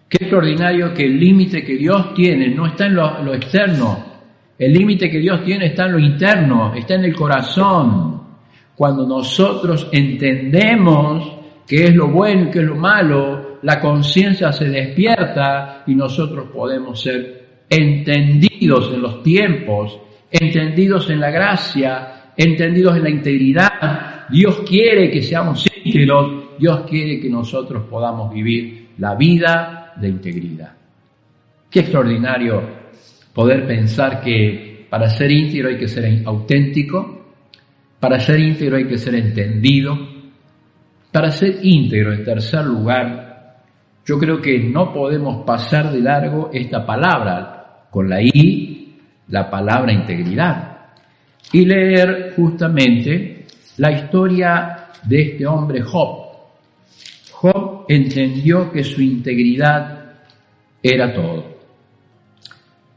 Qué 0.08 0.18
extraordinario 0.20 0.94
que 0.94 1.04
el 1.04 1.18
límite 1.18 1.64
que 1.64 1.76
Dios 1.76 2.14
tiene 2.14 2.48
no 2.48 2.66
está 2.66 2.86
en 2.86 2.94
lo, 2.94 3.34
externo, 3.34 4.04
el 4.58 4.72
límite 4.72 5.10
que 5.10 5.18
Dios 5.18 5.42
tiene 5.44 5.66
está 5.66 5.86
en 5.86 5.92
lo 5.92 5.98
interno, 5.98 6.74
está 6.74 6.94
en 6.94 7.04
el 7.04 7.16
corazón. 7.16 8.22
Cuando 8.76 9.06
nosotros 9.06 9.88
entendemos 9.90 11.32
qué 11.66 11.86
es 11.86 11.94
lo 11.94 12.08
bueno 12.08 12.42
y 12.42 12.50
qué 12.50 12.60
es 12.60 12.64
lo 12.66 12.76
malo, 12.76 13.58
la 13.62 13.80
conciencia 13.80 14.52
se 14.52 14.68
despierta 14.68 15.82
y 15.86 15.94
nosotros 15.94 16.50
podemos 16.54 17.00
ser 17.00 17.45
entendidos 17.68 18.92
en 18.92 19.02
los 19.02 19.22
tiempos, 19.22 19.98
entendidos 20.30 21.10
en 21.10 21.20
la 21.20 21.30
gracia, 21.30 22.32
entendidos 22.36 22.96
en 22.96 23.02
la 23.02 23.10
integridad. 23.10 24.26
Dios 24.30 24.62
quiere 24.66 25.10
que 25.10 25.22
seamos 25.22 25.66
íntegros, 25.84 26.58
Dios 26.58 26.82
quiere 26.88 27.20
que 27.20 27.28
nosotros 27.28 27.84
podamos 27.88 28.32
vivir 28.32 28.88
la 28.98 29.14
vida 29.14 29.92
de 29.96 30.08
integridad. 30.08 30.72
Qué 31.70 31.80
extraordinario 31.80 32.62
poder 33.32 33.66
pensar 33.66 34.20
que 34.20 34.86
para 34.88 35.10
ser 35.10 35.30
íntegro 35.30 35.68
hay 35.68 35.78
que 35.78 35.88
ser 35.88 36.22
auténtico, 36.24 37.26
para 38.00 38.20
ser 38.20 38.40
íntegro 38.40 38.76
hay 38.76 38.86
que 38.86 38.98
ser 38.98 39.14
entendido, 39.14 39.98
para 41.12 41.30
ser 41.30 41.58
íntegro 41.62 42.12
en 42.12 42.24
tercer 42.24 42.64
lugar, 42.64 43.62
yo 44.04 44.18
creo 44.18 44.40
que 44.40 44.58
no 44.60 44.92
podemos 44.92 45.44
pasar 45.44 45.90
de 45.90 46.00
largo 46.00 46.50
esta 46.52 46.86
palabra 46.86 47.55
con 47.90 48.08
la 48.08 48.22
I, 48.22 48.96
la 49.28 49.50
palabra 49.50 49.92
integridad, 49.92 50.78
y 51.52 51.64
leer 51.64 52.32
justamente 52.36 53.46
la 53.78 53.92
historia 53.92 54.88
de 55.04 55.22
este 55.22 55.46
hombre 55.46 55.82
Job, 55.82 56.26
Job 57.30 57.84
entendió 57.88 58.72
que 58.72 58.82
su 58.82 59.02
integridad 59.02 60.14
era 60.82 61.12
todo. 61.12 61.56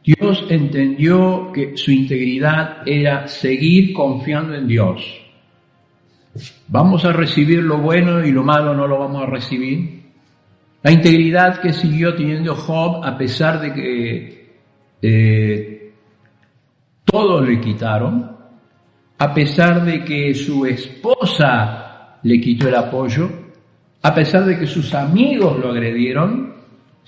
Dios 0.03 0.45
entendió 0.49 1.51
que 1.53 1.75
su 1.75 1.91
integridad 1.91 2.87
era 2.87 3.27
seguir 3.27 3.93
confiando 3.93 4.55
en 4.55 4.67
Dios. 4.67 5.21
¿Vamos 6.67 7.03
a 7.05 7.11
recibir 7.11 7.61
lo 7.61 7.79
bueno 7.79 8.25
y 8.25 8.31
lo 8.31 8.43
malo 8.43 8.73
no 8.73 8.87
lo 8.87 8.97
vamos 8.97 9.23
a 9.23 9.25
recibir? 9.25 10.03
La 10.81 10.91
integridad 10.91 11.59
que 11.59 11.73
siguió 11.73 12.15
teniendo 12.15 12.55
Job 12.55 13.03
a 13.03 13.17
pesar 13.17 13.59
de 13.59 13.73
que 13.73 14.38
eh, 15.01 15.93
todo 17.05 17.41
le 17.41 17.59
quitaron, 17.59 18.37
a 19.17 19.33
pesar 19.33 19.83
de 19.83 20.03
que 20.03 20.33
su 20.33 20.65
esposa 20.65 22.19
le 22.23 22.39
quitó 22.39 22.67
el 22.67 22.75
apoyo, 22.75 23.29
a 24.01 24.13
pesar 24.13 24.45
de 24.45 24.57
que 24.57 24.67
sus 24.67 24.93
amigos 24.93 25.59
lo 25.59 25.71
agredieron, 25.71 26.53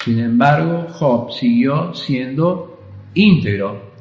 sin 0.03 0.19
embargo, 0.19 0.87
Job 0.89 1.31
siguió 1.31 1.93
siendo 1.93 2.79
íntegro, 3.13 3.91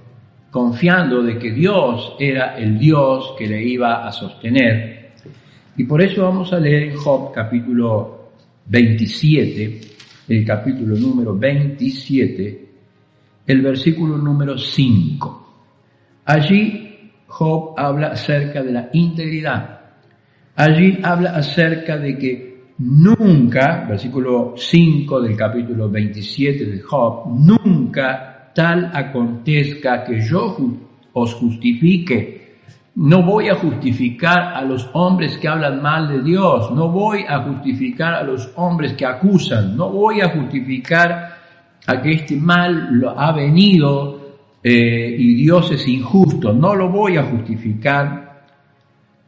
confiando 0.50 1.22
de 1.22 1.38
que 1.38 1.52
Dios 1.52 2.14
era 2.18 2.56
el 2.56 2.78
Dios 2.78 3.34
que 3.38 3.46
le 3.46 3.62
iba 3.62 4.06
a 4.06 4.10
sostener. 4.10 5.12
Y 5.76 5.84
por 5.84 6.00
eso 6.02 6.22
vamos 6.22 6.52
a 6.52 6.58
leer 6.58 6.84
en 6.84 6.96
Job 6.96 7.32
capítulo 7.32 8.30
27, 8.66 9.80
el 10.28 10.44
capítulo 10.44 10.96
número 10.96 11.36
27, 11.36 12.69
el 13.50 13.62
versículo 13.62 14.16
número 14.16 14.56
5. 14.56 15.54
Allí 16.24 17.10
Job 17.26 17.74
habla 17.76 18.08
acerca 18.08 18.62
de 18.62 18.72
la 18.72 18.88
integridad. 18.92 19.80
Allí 20.56 20.98
habla 21.02 21.30
acerca 21.36 21.96
de 21.96 22.18
que 22.18 22.64
nunca, 22.78 23.86
versículo 23.88 24.54
5 24.56 25.20
del 25.22 25.36
capítulo 25.36 25.88
27 25.88 26.66
de 26.66 26.80
Job, 26.80 27.28
nunca 27.28 28.50
tal 28.54 28.90
acontezca 28.92 30.04
que 30.04 30.20
yo 30.20 30.56
os 31.12 31.34
justifique. 31.34 32.40
No 32.96 33.22
voy 33.22 33.48
a 33.48 33.54
justificar 33.54 34.54
a 34.54 34.62
los 34.62 34.90
hombres 34.92 35.38
que 35.38 35.48
hablan 35.48 35.80
mal 35.80 36.08
de 36.08 36.22
Dios, 36.22 36.70
no 36.72 36.88
voy 36.88 37.24
a 37.28 37.42
justificar 37.42 38.14
a 38.14 38.22
los 38.22 38.52
hombres 38.56 38.92
que 38.94 39.06
acusan, 39.06 39.76
no 39.76 39.90
voy 39.90 40.20
a 40.20 40.28
justificar 40.28 41.29
a 41.86 42.00
que 42.00 42.12
este 42.12 42.36
mal 42.36 42.88
lo 42.92 43.18
ha 43.18 43.32
venido 43.32 44.38
eh, 44.62 45.16
y 45.18 45.34
Dios 45.34 45.70
es 45.72 45.86
injusto, 45.88 46.52
no 46.52 46.74
lo 46.74 46.88
voy 46.88 47.16
a 47.16 47.24
justificar 47.24 48.46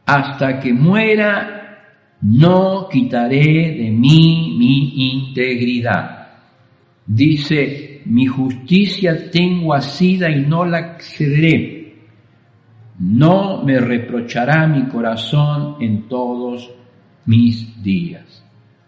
hasta 0.05 0.59
que 0.59 0.73
muera 0.73 1.63
no 2.21 2.87
quitaré 2.89 3.75
de 3.75 3.91
mí 3.91 4.55
mi 4.57 5.11
integridad. 5.11 6.27
Dice, 7.05 8.01
mi 8.05 8.25
justicia 8.25 9.29
tengo 9.29 9.73
asida 9.73 10.29
y 10.29 10.41
no 10.45 10.65
la 10.65 10.97
cederé. 10.99 11.95
No 12.99 13.63
me 13.63 13.79
reprochará 13.79 14.67
mi 14.67 14.87
corazón 14.87 15.77
en 15.81 16.07
todos 16.07 16.71
mis 17.25 17.83
días. 17.83 18.43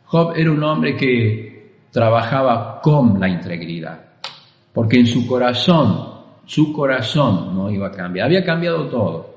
Job 0.05 0.33
era 0.35 0.51
un 0.51 0.63
hombre 0.63 0.95
que 0.95 1.54
trabajaba 1.95 2.81
con 2.81 3.21
la 3.21 3.29
integridad, 3.29 3.97
porque 4.73 4.99
en 4.99 5.07
su 5.07 5.25
corazón, 5.25 6.09
su 6.45 6.73
corazón 6.73 7.55
no 7.55 7.71
iba 7.71 7.87
a 7.87 7.91
cambiar, 7.91 8.25
había 8.25 8.43
cambiado 8.43 8.87
todo. 8.87 9.35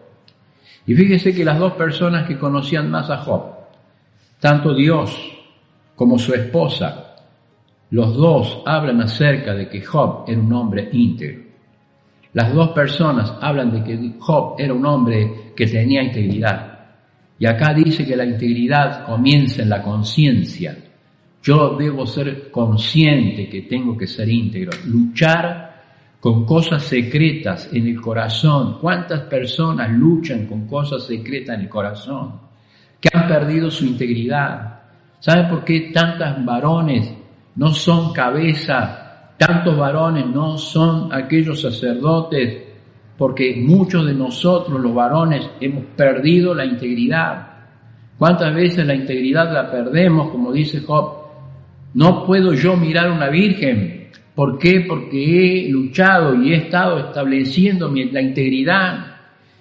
Y 0.85 0.92
fíjese 0.92 1.33
que 1.33 1.44
las 1.44 1.57
dos 1.57 1.75
personas 1.75 2.27
que 2.27 2.37
conocían 2.37 2.90
más 2.90 3.09
a 3.11 3.18
Job, 3.18 3.44
tanto 4.40 4.75
Dios 4.75 5.16
como 5.94 6.18
su 6.18 6.35
esposa, 6.35 7.14
los 7.92 8.16
dos 8.16 8.61
hablan 8.66 9.03
acerca 9.03 9.55
de 9.55 9.68
que 9.68 9.81
Job 9.81 10.25
era 10.27 10.40
un 10.40 10.53
hombre 10.53 10.88
íntegro. 10.90 11.44
Las 12.33 12.53
dos 12.53 12.71
personas 12.71 13.35
hablan 13.40 13.71
de 13.71 13.85
que 13.85 14.14
Job 14.18 14.57
era 14.59 14.75
un 14.75 14.85
hombre 14.85 15.53
que 15.55 15.68
tenía 15.68 16.03
integridad. 16.03 16.77
Y 17.38 17.47
acá 17.47 17.73
dice 17.73 18.05
que 18.05 18.16
la 18.16 18.25
integridad 18.25 19.07
comienza 19.07 19.62
en 19.62 19.68
la 19.68 19.81
conciencia. 19.81 20.77
Yo 21.42 21.77
debo 21.77 22.07
ser 22.07 22.51
consciente 22.51 23.48
que 23.48 23.62
tengo 23.62 23.96
que 23.96 24.07
ser 24.07 24.29
íntegro, 24.29 24.72
luchar 24.87 25.66
con 26.20 26.44
cosas 26.44 26.83
secretas 26.83 27.70
en 27.72 27.87
el 27.87 28.01
corazón. 28.01 28.79
¿Cuántas 28.81 29.20
personas 29.22 29.90
luchan 29.90 30.46
con 30.46 30.66
cosas 30.66 31.05
secretas 31.07 31.57
en 31.57 31.62
el 31.62 31.68
corazón? 31.68 32.48
que 33.01 33.09
han 33.12 33.29
perdido 33.29 33.70
su 33.70 33.85
integridad. 33.85 34.81
¿Sabe 35.20 35.48
por 35.48 35.64
qué 35.64 35.90
tantos 35.92 36.44
varones 36.44 37.12
no 37.57 37.72
son 37.72 38.12
cabeza? 38.12 39.35
Tantos 39.37 39.77
varones 39.77 40.27
no 40.27 40.59
son 40.59 41.12
aquellos 41.12 41.61
sacerdotes 41.61 42.64
porque 43.16 43.57
muchos 43.57 44.07
de 44.07 44.14
nosotros, 44.14 44.81
los 44.81 44.94
varones, 44.94 45.48
hemos 45.61 45.85
perdido 45.96 46.55
la 46.55 46.64
integridad. 46.64 47.46
¿Cuántas 48.16 48.55
veces 48.55 48.87
la 48.87 48.94
integridad 48.94 49.53
la 49.53 49.70
perdemos, 49.70 50.31
como 50.31 50.53
dice 50.53 50.81
Job? 50.81 51.17
No 51.94 52.24
puedo 52.24 52.53
yo 52.53 52.77
mirar 52.77 53.09
a 53.09 53.12
una 53.12 53.29
virgen. 53.29 54.11
¿Por 54.35 54.59
qué? 54.59 54.85
Porque 54.88 55.66
he 55.66 55.68
luchado 55.70 56.35
y 56.35 56.53
he 56.53 56.57
estado 56.57 56.98
estableciendo 56.98 57.92
la 57.92 58.20
integridad. 58.20 59.07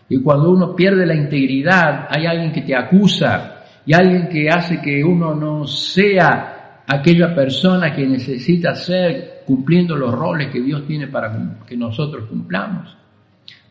Y 0.10 0.22
cuando 0.22 0.52
uno 0.52 0.76
pierde 0.76 1.06
la 1.06 1.16
integridad, 1.16 2.08
hay 2.10 2.26
alguien 2.26 2.52
que 2.52 2.62
te 2.62 2.76
acusa 2.76 3.64
y 3.86 3.94
alguien 3.94 4.28
que 4.30 4.50
hace 4.50 4.82
que 4.82 5.04
uno 5.04 5.34
no 5.34 5.66
sea 5.66 6.84
aquella 6.88 7.34
persona 7.34 7.94
que 7.94 8.06
necesita 8.06 8.76
ser 8.76 9.44
cumpliendo 9.46 9.96
los 9.96 10.14
roles 10.14 10.50
que 10.50 10.62
Dios 10.62 10.86
tiene 10.86 11.08
para 11.08 11.60
que 11.66 11.76
nosotros 11.76 12.26
cumplamos. 12.30 12.96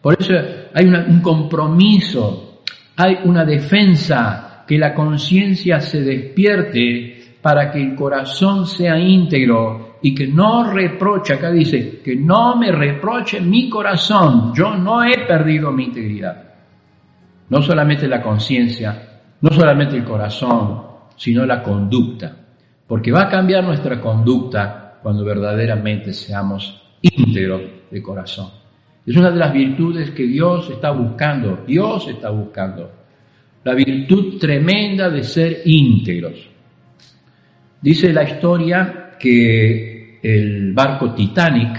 Por 0.01 0.17
eso 0.19 0.35
hay 0.75 0.87
un 0.87 1.21
compromiso, 1.21 2.63
hay 2.97 3.19
una 3.25 3.45
defensa, 3.45 4.47
que 4.67 4.79
la 4.79 4.95
conciencia 4.95 5.81
se 5.81 6.01
despierte 6.03 7.16
para 7.47 7.71
que 7.71 7.81
el 7.81 7.95
corazón 7.95 8.67
sea 8.67 8.99
íntegro 8.99 9.99
y 10.03 10.13
que 10.13 10.27
no 10.27 10.69
reproche, 10.73 11.35
acá 11.35 11.53
dice, 11.53 12.01
que 12.05 12.17
no 12.17 12.57
me 12.57 12.73
reproche 12.73 13.41
mi 13.41 13.71
corazón, 13.71 14.53
yo 14.53 14.75
no 14.75 15.05
he 15.05 15.19
perdido 15.29 15.71
mi 15.71 15.85
integridad. 15.85 16.43
No 17.49 17.63
solamente 17.63 18.09
la 18.09 18.21
conciencia, 18.21 19.21
no 19.41 19.51
solamente 19.51 19.97
el 19.97 20.03
corazón, 20.03 20.87
sino 21.15 21.47
la 21.47 21.63
conducta, 21.63 22.37
porque 22.85 23.13
va 23.13 23.23
a 23.23 23.29
cambiar 23.29 23.63
nuestra 23.63 24.01
conducta 24.01 24.99
cuando 25.01 25.25
verdaderamente 25.25 26.13
seamos 26.13 26.83
íntegros 27.01 27.63
de 27.89 28.03
corazón. 28.03 28.51
Es 29.07 29.17
una 29.17 29.31
de 29.31 29.39
las 29.39 29.53
virtudes 29.53 30.11
que 30.11 30.25
Dios 30.25 30.69
está 30.69 30.91
buscando, 30.91 31.63
Dios 31.65 32.09
está 32.09 32.29
buscando, 32.29 32.91
la 33.63 33.73
virtud 33.73 34.37
tremenda 34.37 35.09
de 35.09 35.23
ser 35.23 35.63
íntegros. 35.65 36.56
Dice 37.81 38.13
la 38.13 38.23
historia 38.23 39.17
que 39.19 40.19
el 40.23 40.73
barco 40.73 41.13
Titanic, 41.13 41.79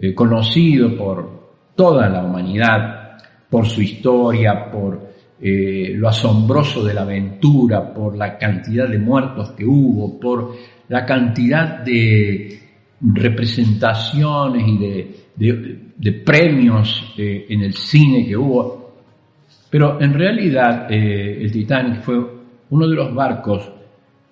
eh, 0.00 0.14
conocido 0.14 0.96
por 0.96 1.44
toda 1.74 2.08
la 2.08 2.24
humanidad, 2.24 3.18
por 3.50 3.66
su 3.66 3.82
historia, 3.82 4.70
por 4.70 5.14
eh, 5.40 5.92
lo 5.96 6.08
asombroso 6.08 6.84
de 6.84 6.94
la 6.94 7.02
aventura, 7.02 7.92
por 7.92 8.16
la 8.16 8.38
cantidad 8.38 8.88
de 8.88 8.98
muertos 8.98 9.50
que 9.52 9.64
hubo, 9.64 10.18
por 10.18 10.54
la 10.88 11.04
cantidad 11.04 11.80
de 11.80 12.60
representaciones 13.00 14.64
y 14.66 14.78
de, 15.36 16.12
premios 16.24 17.14
eh, 17.18 17.46
en 17.48 17.62
el 17.62 17.74
cine 17.74 18.26
que 18.26 18.36
hubo. 18.36 18.94
Pero 19.68 20.00
en 20.00 20.14
realidad 20.14 20.86
el 20.88 21.50
Titanic 21.50 22.00
fue 22.02 22.14
uno 22.70 22.88
de 22.88 22.94
los 22.94 23.12
barcos 23.12 23.72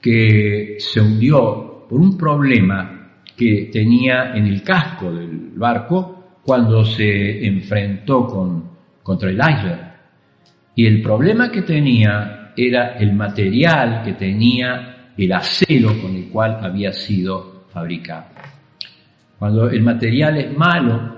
que 0.03 0.77
se 0.79 1.01
hundió 1.01 1.87
por 1.88 2.01
un 2.01 2.19
problema 2.19 3.21
que 3.37 3.71
tenía 3.73 4.33
en 4.35 4.47
el 4.47 4.62
casco 4.62 5.12
del 5.12 5.53
barco 5.55 6.41
cuando 6.43 6.85
se 6.85 7.47
enfrentó 7.47 8.27
con, 8.27 8.65
contra 9.03 9.31
el 9.31 9.37
iceberg. 9.37 9.93
Y 10.75 10.87
el 10.87 11.01
problema 11.01 11.51
que 11.53 11.62
tenía 11.62 12.53
era 12.57 12.97
el 12.97 13.12
material 13.12 14.03
que 14.03 14.15
tenía 14.15 15.12
el 15.17 15.33
acero 15.33 15.91
con 16.01 16.17
el 16.17 16.29
cual 16.29 16.59
había 16.61 16.93
sido 16.93 17.67
fabricado. 17.73 18.25
Cuando 19.38 19.71
el 19.71 19.83
material 19.83 20.38
es 20.38 20.57
malo, 20.57 21.17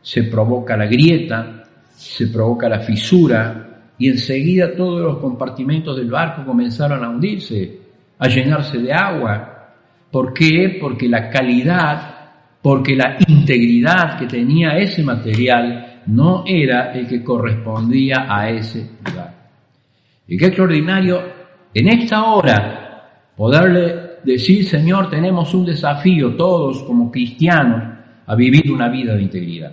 se 0.00 0.24
provoca 0.24 0.76
la 0.76 0.86
grieta, 0.86 1.64
se 1.90 2.28
provoca 2.28 2.68
la 2.68 2.80
fisura 2.80 3.92
y 3.98 4.08
enseguida 4.08 4.74
todos 4.74 5.00
los 5.00 5.18
compartimentos 5.18 5.96
del 5.96 6.10
barco 6.10 6.44
comenzaron 6.44 7.04
a 7.04 7.08
hundirse, 7.08 7.81
a 8.22 8.28
llenarse 8.28 8.78
de 8.78 8.92
agua. 8.92 9.74
¿Por 10.08 10.32
qué? 10.32 10.78
Porque 10.80 11.08
la 11.08 11.28
calidad, 11.28 12.14
porque 12.62 12.94
la 12.94 13.16
integridad 13.26 14.16
que 14.16 14.26
tenía 14.26 14.78
ese 14.78 15.02
material 15.02 16.02
no 16.06 16.44
era 16.46 16.92
el 16.92 17.08
que 17.08 17.24
correspondía 17.24 18.26
a 18.28 18.48
ese 18.48 18.90
lugar. 19.04 19.34
Y 20.28 20.36
qué 20.36 20.46
extraordinario 20.46 21.20
en 21.74 21.88
esta 21.88 22.22
hora 22.22 23.10
poderle 23.36 24.18
decir, 24.22 24.64
Señor, 24.66 25.10
tenemos 25.10 25.52
un 25.52 25.66
desafío 25.66 26.36
todos 26.36 26.84
como 26.84 27.10
cristianos 27.10 27.82
a 28.24 28.36
vivir 28.36 28.70
una 28.70 28.88
vida 28.88 29.16
de 29.16 29.22
integridad. 29.22 29.72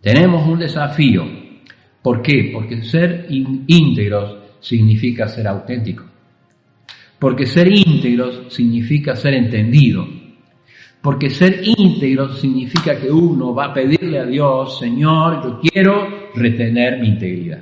Tenemos 0.00 0.46
un 0.46 0.60
desafío. 0.60 1.24
¿Por 2.00 2.22
qué? 2.22 2.50
Porque 2.52 2.84
ser 2.84 3.26
íntegros 3.30 4.36
significa 4.60 5.26
ser 5.26 5.48
auténtico. 5.48 6.13
Porque 7.24 7.46
ser 7.46 7.72
íntegros 7.72 8.52
significa 8.52 9.16
ser 9.16 9.32
entendido 9.32 10.06
porque 11.00 11.30
ser 11.30 11.60
íntegro 11.62 12.34
significa 12.34 12.98
que 12.98 13.10
uno 13.10 13.54
va 13.54 13.66
a 13.66 13.74
pedirle 13.74 14.18
a 14.18 14.24
Dios, 14.24 14.78
Señor, 14.78 15.42
yo 15.42 15.60
quiero 15.60 16.30
retener 16.34 16.98
mi 16.98 17.08
integridad. 17.08 17.60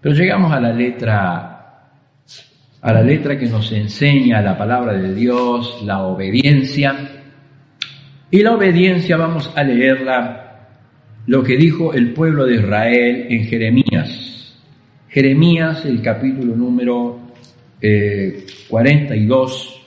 Pero 0.00 0.14
llegamos 0.14 0.52
a 0.52 0.60
la 0.60 0.72
letra, 0.72 1.90
a 2.80 2.92
la 2.92 3.02
letra 3.02 3.36
que 3.36 3.46
nos 3.46 3.70
enseña 3.72 4.40
la 4.40 4.56
palabra 4.56 4.92
de 4.92 5.14
Dios, 5.14 5.82
la 5.84 6.02
obediencia. 6.02 6.96
Y 8.30 8.42
la 8.44 8.54
obediencia 8.54 9.16
vamos 9.16 9.52
a 9.56 9.62
leerla, 9.64 10.68
lo 11.26 11.42
que 11.42 11.56
dijo 11.56 11.92
el 11.92 12.12
pueblo 12.12 12.46
de 12.46 12.54
Israel 12.54 13.26
en 13.30 13.44
Jeremías. 13.46 14.56
Jeremías, 15.08 15.84
el 15.84 16.02
capítulo 16.02 16.54
número 16.54 17.19
42, 18.68 19.74
eh, 19.74 19.80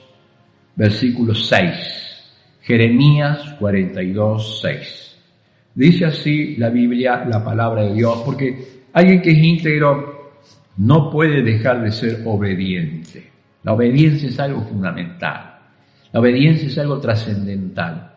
versículo 0.76 1.34
6. 1.34 1.74
Jeremías 2.62 3.56
42, 3.58 4.60
6. 4.62 5.16
Dice 5.74 6.04
así 6.06 6.56
la 6.56 6.70
Biblia, 6.70 7.24
la 7.28 7.44
palabra 7.44 7.82
de 7.82 7.94
Dios, 7.94 8.22
porque 8.24 8.84
alguien 8.92 9.20
que 9.20 9.32
es 9.32 9.38
íntegro 9.38 10.14
no 10.76 11.10
puede 11.10 11.42
dejar 11.42 11.82
de 11.82 11.92
ser 11.92 12.22
obediente. 12.24 13.30
La 13.62 13.72
obediencia 13.72 14.28
es 14.28 14.38
algo 14.38 14.62
fundamental. 14.62 15.58
La 16.12 16.20
obediencia 16.20 16.68
es 16.68 16.78
algo 16.78 17.00
trascendental. 17.00 18.12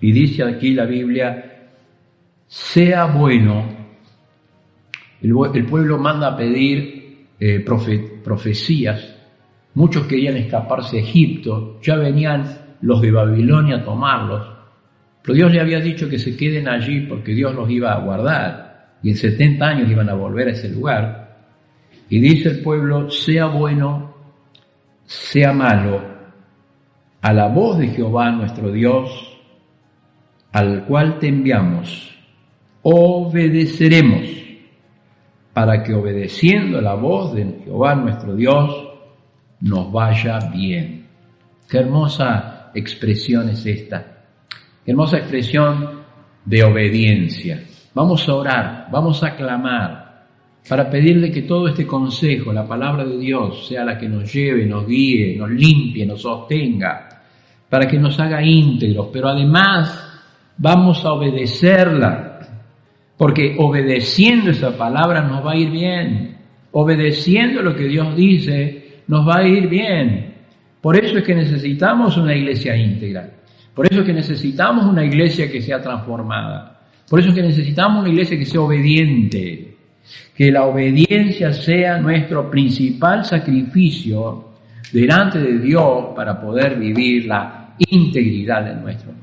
Y 0.00 0.12
dice 0.12 0.44
aquí 0.44 0.72
la 0.72 0.84
Biblia, 0.84 1.68
sea 2.46 3.06
bueno. 3.06 3.76
El, 5.20 5.66
pueblo 5.66 5.98
manda 5.98 6.28
a 6.28 6.36
pedir 6.36 6.97
eh, 7.40 7.64
profecías. 8.24 9.16
Muchos 9.74 10.06
querían 10.06 10.36
escaparse 10.36 10.98
a 10.98 11.00
Egipto, 11.00 11.78
ya 11.82 11.96
venían 11.96 12.44
los 12.80 13.00
de 13.00 13.10
Babilonia 13.10 13.76
a 13.76 13.84
tomarlos, 13.84 14.46
pero 15.22 15.34
Dios 15.34 15.52
le 15.52 15.60
había 15.60 15.80
dicho 15.80 16.08
que 16.08 16.18
se 16.18 16.36
queden 16.36 16.68
allí 16.68 17.00
porque 17.00 17.34
Dios 17.34 17.54
los 17.54 17.68
iba 17.70 17.92
a 17.92 18.00
guardar 18.00 18.96
y 19.02 19.10
en 19.10 19.16
70 19.16 19.64
años 19.64 19.90
iban 19.90 20.08
a 20.08 20.14
volver 20.14 20.48
a 20.48 20.52
ese 20.52 20.68
lugar. 20.70 21.36
Y 22.08 22.18
dice 22.18 22.48
el 22.48 22.60
pueblo, 22.60 23.10
sea 23.10 23.46
bueno, 23.46 24.14
sea 25.04 25.52
malo, 25.52 26.02
a 27.20 27.32
la 27.32 27.48
voz 27.48 27.78
de 27.78 27.88
Jehová 27.88 28.30
nuestro 28.30 28.72
Dios, 28.72 29.38
al 30.52 30.84
cual 30.86 31.18
te 31.18 31.28
enviamos, 31.28 32.10
obedeceremos, 32.82 34.26
para 35.58 35.82
que 35.82 35.92
obedeciendo 35.92 36.80
la 36.80 36.94
voz 36.94 37.34
de 37.34 37.44
Jehová 37.64 37.96
nuestro 37.96 38.36
Dios, 38.36 38.90
nos 39.62 39.90
vaya 39.90 40.38
bien. 40.54 41.04
Qué 41.68 41.78
hermosa 41.78 42.70
expresión 42.72 43.48
es 43.48 43.66
esta. 43.66 44.22
Qué 44.84 44.92
hermosa 44.92 45.18
expresión 45.18 46.02
de 46.44 46.62
obediencia. 46.62 47.60
Vamos 47.92 48.28
a 48.28 48.34
orar, 48.34 48.88
vamos 48.92 49.24
a 49.24 49.34
clamar 49.34 50.26
para 50.68 50.88
pedirle 50.88 51.32
que 51.32 51.42
todo 51.42 51.66
este 51.66 51.84
consejo, 51.84 52.52
la 52.52 52.64
palabra 52.64 53.04
de 53.04 53.18
Dios, 53.18 53.66
sea 53.66 53.84
la 53.84 53.98
que 53.98 54.08
nos 54.08 54.32
lleve, 54.32 54.64
nos 54.64 54.86
guíe, 54.86 55.36
nos 55.36 55.50
limpie, 55.50 56.06
nos 56.06 56.22
sostenga, 56.22 57.08
para 57.68 57.88
que 57.88 57.98
nos 57.98 58.20
haga 58.20 58.40
íntegros, 58.44 59.08
pero 59.12 59.30
además 59.30 60.22
vamos 60.56 61.04
a 61.04 61.14
obedecerla, 61.14 62.27
porque 63.18 63.56
obedeciendo 63.58 64.52
esa 64.52 64.78
palabra 64.78 65.22
nos 65.22 65.44
va 65.44 65.52
a 65.52 65.56
ir 65.56 65.70
bien, 65.70 66.36
obedeciendo 66.70 67.60
lo 67.60 67.74
que 67.74 67.88
Dios 67.88 68.16
dice, 68.16 69.02
nos 69.08 69.28
va 69.28 69.38
a 69.38 69.48
ir 69.48 69.68
bien. 69.68 70.34
Por 70.80 70.96
eso 70.96 71.18
es 71.18 71.24
que 71.24 71.34
necesitamos 71.34 72.16
una 72.16 72.34
iglesia 72.34 72.76
íntegra. 72.76 73.28
Por 73.74 73.86
eso 73.86 74.00
es 74.00 74.06
que 74.06 74.12
necesitamos 74.12 74.86
una 74.86 75.04
iglesia 75.04 75.50
que 75.50 75.60
sea 75.60 75.82
transformada. 75.82 76.80
Por 77.10 77.18
eso 77.18 77.30
es 77.30 77.34
que 77.34 77.42
necesitamos 77.42 78.00
una 78.00 78.10
iglesia 78.10 78.38
que 78.38 78.46
sea 78.46 78.60
obediente. 78.60 79.74
Que 80.36 80.52
la 80.52 80.64
obediencia 80.64 81.52
sea 81.52 81.98
nuestro 81.98 82.48
principal 82.48 83.24
sacrificio 83.24 84.52
delante 84.92 85.40
de 85.40 85.58
Dios 85.58 86.06
para 86.14 86.40
poder 86.40 86.78
vivir 86.78 87.26
la 87.26 87.74
integridad 87.78 88.64
de 88.64 88.80
corazones. 88.80 89.17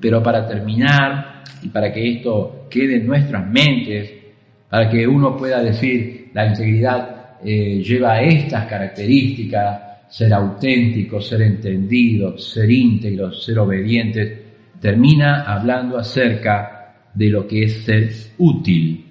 Pero 0.00 0.22
para 0.22 0.46
terminar, 0.46 1.44
y 1.62 1.68
para 1.68 1.92
que 1.92 2.16
esto 2.16 2.66
quede 2.70 2.96
en 2.96 3.06
nuestras 3.06 3.46
mentes, 3.46 4.10
para 4.68 4.88
que 4.88 5.06
uno 5.06 5.36
pueda 5.36 5.62
decir, 5.62 6.30
la 6.32 6.46
integridad 6.46 7.38
eh, 7.44 7.82
lleva 7.82 8.20
estas 8.20 8.66
características, 8.66 9.90
ser 10.08 10.32
auténtico, 10.32 11.20
ser 11.20 11.42
entendido, 11.42 12.38
ser 12.38 12.70
íntegro, 12.70 13.32
ser 13.32 13.58
obediente, 13.58 14.44
termina 14.80 15.42
hablando 15.42 15.98
acerca 15.98 16.94
de 17.14 17.28
lo 17.28 17.46
que 17.46 17.64
es 17.64 17.84
ser 17.84 18.10
útil. 18.38 19.06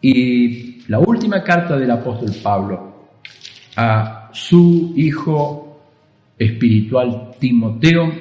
Y 0.00 0.82
la 0.88 0.98
última 0.98 1.42
carta 1.42 1.76
del 1.76 1.90
apóstol 1.90 2.30
Pablo 2.42 3.08
a 3.76 4.30
su 4.32 4.92
hijo 4.96 5.82
espiritual 6.38 7.30
Timoteo 7.38 8.12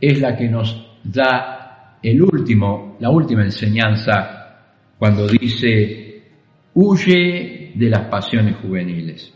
es 0.00 0.20
la 0.20 0.36
que 0.36 0.48
nos 0.48 0.83
da 1.04 1.98
el 2.02 2.22
último, 2.22 2.96
la 3.00 3.10
última 3.10 3.44
enseñanza 3.44 4.58
cuando 4.98 5.26
dice, 5.26 6.22
huye 6.74 7.72
de 7.74 7.90
las 7.90 8.06
pasiones 8.08 8.56
juveniles. 8.56 9.32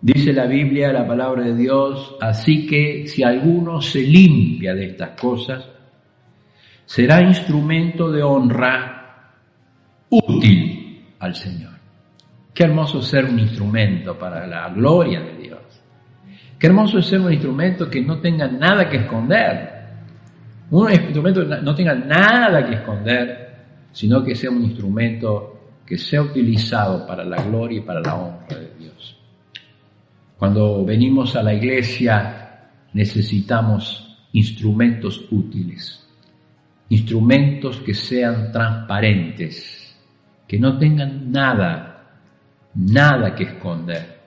Dice 0.00 0.32
la 0.32 0.46
Biblia, 0.46 0.92
la 0.92 1.06
palabra 1.06 1.44
de 1.44 1.54
Dios, 1.54 2.16
así 2.20 2.66
que 2.66 3.06
si 3.06 3.22
alguno 3.22 3.80
se 3.80 4.00
limpia 4.00 4.74
de 4.74 4.86
estas 4.86 5.10
cosas, 5.20 5.68
será 6.84 7.22
instrumento 7.22 8.10
de 8.10 8.22
honra 8.22 9.32
útil 10.10 11.04
al 11.20 11.34
Señor. 11.34 11.72
Qué 12.52 12.64
hermoso 12.64 13.00
ser 13.00 13.24
un 13.24 13.38
instrumento 13.38 14.18
para 14.18 14.46
la 14.46 14.68
gloria 14.70 15.20
de 15.20 15.36
Dios. 15.36 15.60
Qué 16.58 16.66
hermoso 16.66 17.00
ser 17.00 17.20
un 17.20 17.32
instrumento 17.32 17.88
que 17.88 18.02
no 18.02 18.18
tenga 18.18 18.46
nada 18.48 18.88
que 18.88 18.98
esconder. 18.98 19.81
Un 20.72 20.90
instrumento 20.90 21.46
que 21.46 21.60
no 21.60 21.74
tenga 21.74 21.94
nada 21.94 22.66
que 22.66 22.76
esconder, 22.76 23.56
sino 23.92 24.24
que 24.24 24.34
sea 24.34 24.50
un 24.50 24.64
instrumento 24.64 25.80
que 25.84 25.98
sea 25.98 26.22
utilizado 26.22 27.06
para 27.06 27.22
la 27.24 27.42
gloria 27.42 27.78
y 27.78 27.82
para 27.82 28.00
la 28.00 28.14
honra 28.14 28.58
de 28.58 28.72
Dios. 28.78 29.14
Cuando 30.38 30.82
venimos 30.82 31.36
a 31.36 31.42
la 31.42 31.52
iglesia 31.52 32.70
necesitamos 32.94 34.16
instrumentos 34.32 35.26
útiles, 35.30 36.08
instrumentos 36.88 37.76
que 37.80 37.92
sean 37.92 38.50
transparentes, 38.50 39.94
que 40.48 40.58
no 40.58 40.78
tengan 40.78 41.30
nada, 41.30 42.14
nada 42.74 43.34
que 43.34 43.44
esconder. 43.44 44.20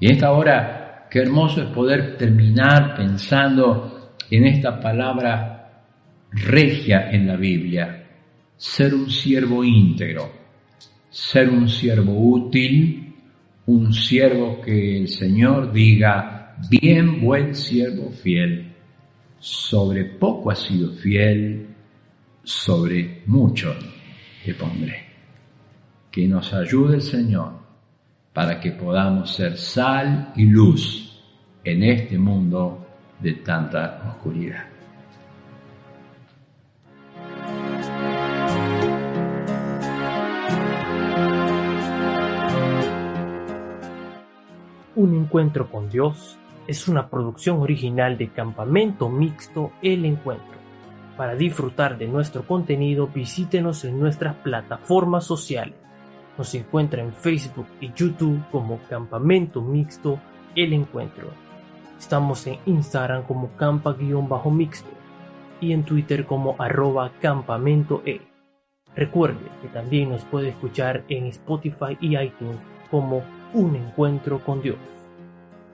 Y 0.00 0.06
en 0.06 0.12
esta 0.12 0.32
hora, 0.32 1.08
qué 1.10 1.18
hermoso 1.18 1.60
es 1.60 1.68
poder 1.68 2.16
terminar 2.16 2.96
pensando 2.96 3.91
en 4.32 4.46
esta 4.46 4.80
palabra 4.80 5.84
regia 6.30 7.10
en 7.10 7.26
la 7.26 7.36
Biblia, 7.36 8.08
ser 8.56 8.94
un 8.94 9.10
siervo 9.10 9.62
íntegro, 9.62 10.32
ser 11.10 11.50
un 11.50 11.68
siervo 11.68 12.14
útil, 12.14 13.14
un 13.66 13.92
siervo 13.92 14.58
que 14.62 14.96
el 14.96 15.08
Señor 15.08 15.70
diga, 15.70 16.56
bien 16.70 17.20
buen 17.20 17.54
siervo 17.54 18.10
fiel, 18.10 18.72
sobre 19.38 20.04
poco 20.06 20.50
has 20.50 20.60
sido 20.60 20.90
fiel, 20.92 21.66
sobre 22.42 23.22
mucho 23.26 23.76
te 24.42 24.54
pondré. 24.54 25.04
Que 26.10 26.26
nos 26.26 26.54
ayude 26.54 26.94
el 26.94 27.02
Señor 27.02 27.52
para 28.32 28.58
que 28.58 28.72
podamos 28.72 29.34
ser 29.34 29.58
sal 29.58 30.32
y 30.36 30.44
luz 30.44 31.22
en 31.62 31.82
este 31.82 32.16
mundo 32.16 32.81
de 33.22 33.34
tanta 33.34 34.02
oscuridad. 34.08 34.64
Un 44.96 45.14
encuentro 45.14 45.70
con 45.70 45.88
Dios 45.88 46.36
es 46.66 46.88
una 46.88 47.08
producción 47.08 47.60
original 47.60 48.18
de 48.18 48.28
Campamento 48.28 49.08
Mixto 49.08 49.72
El 49.82 50.04
Encuentro. 50.04 50.60
Para 51.16 51.34
disfrutar 51.34 51.98
de 51.98 52.08
nuestro 52.08 52.46
contenido 52.46 53.06
visítenos 53.06 53.84
en 53.84 54.00
nuestras 54.00 54.34
plataformas 54.36 55.24
sociales. 55.24 55.74
Nos 56.36 56.54
encuentra 56.54 57.02
en 57.02 57.12
Facebook 57.12 57.66
y 57.80 57.92
YouTube 57.92 58.42
como 58.50 58.80
Campamento 58.88 59.60
Mixto 59.60 60.18
El 60.54 60.72
Encuentro. 60.72 61.41
Estamos 62.02 62.48
en 62.48 62.58
Instagram 62.66 63.22
como 63.22 63.56
campa-mixto 63.56 64.90
y 65.60 65.72
en 65.72 65.84
Twitter 65.84 66.26
como 66.26 66.56
arroba 66.58 67.12
campamento 67.20 68.02
E. 68.04 68.20
Recuerde 68.96 69.46
que 69.62 69.68
también 69.68 70.10
nos 70.10 70.24
puede 70.24 70.48
escuchar 70.48 71.04
en 71.08 71.26
Spotify 71.26 71.96
y 72.00 72.18
iTunes 72.18 72.58
como 72.90 73.22
un 73.54 73.76
encuentro 73.76 74.40
con 74.44 74.60
Dios. 74.60 74.78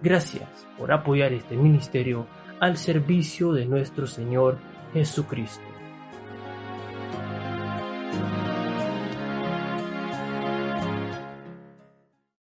Gracias 0.02 0.68
por 0.78 0.92
apoyar 0.92 1.32
este 1.32 1.56
ministerio 1.56 2.26
al 2.60 2.76
servicio 2.76 3.54
de 3.54 3.64
nuestro 3.64 4.06
Señor 4.06 4.58
Jesucristo. 4.92 5.67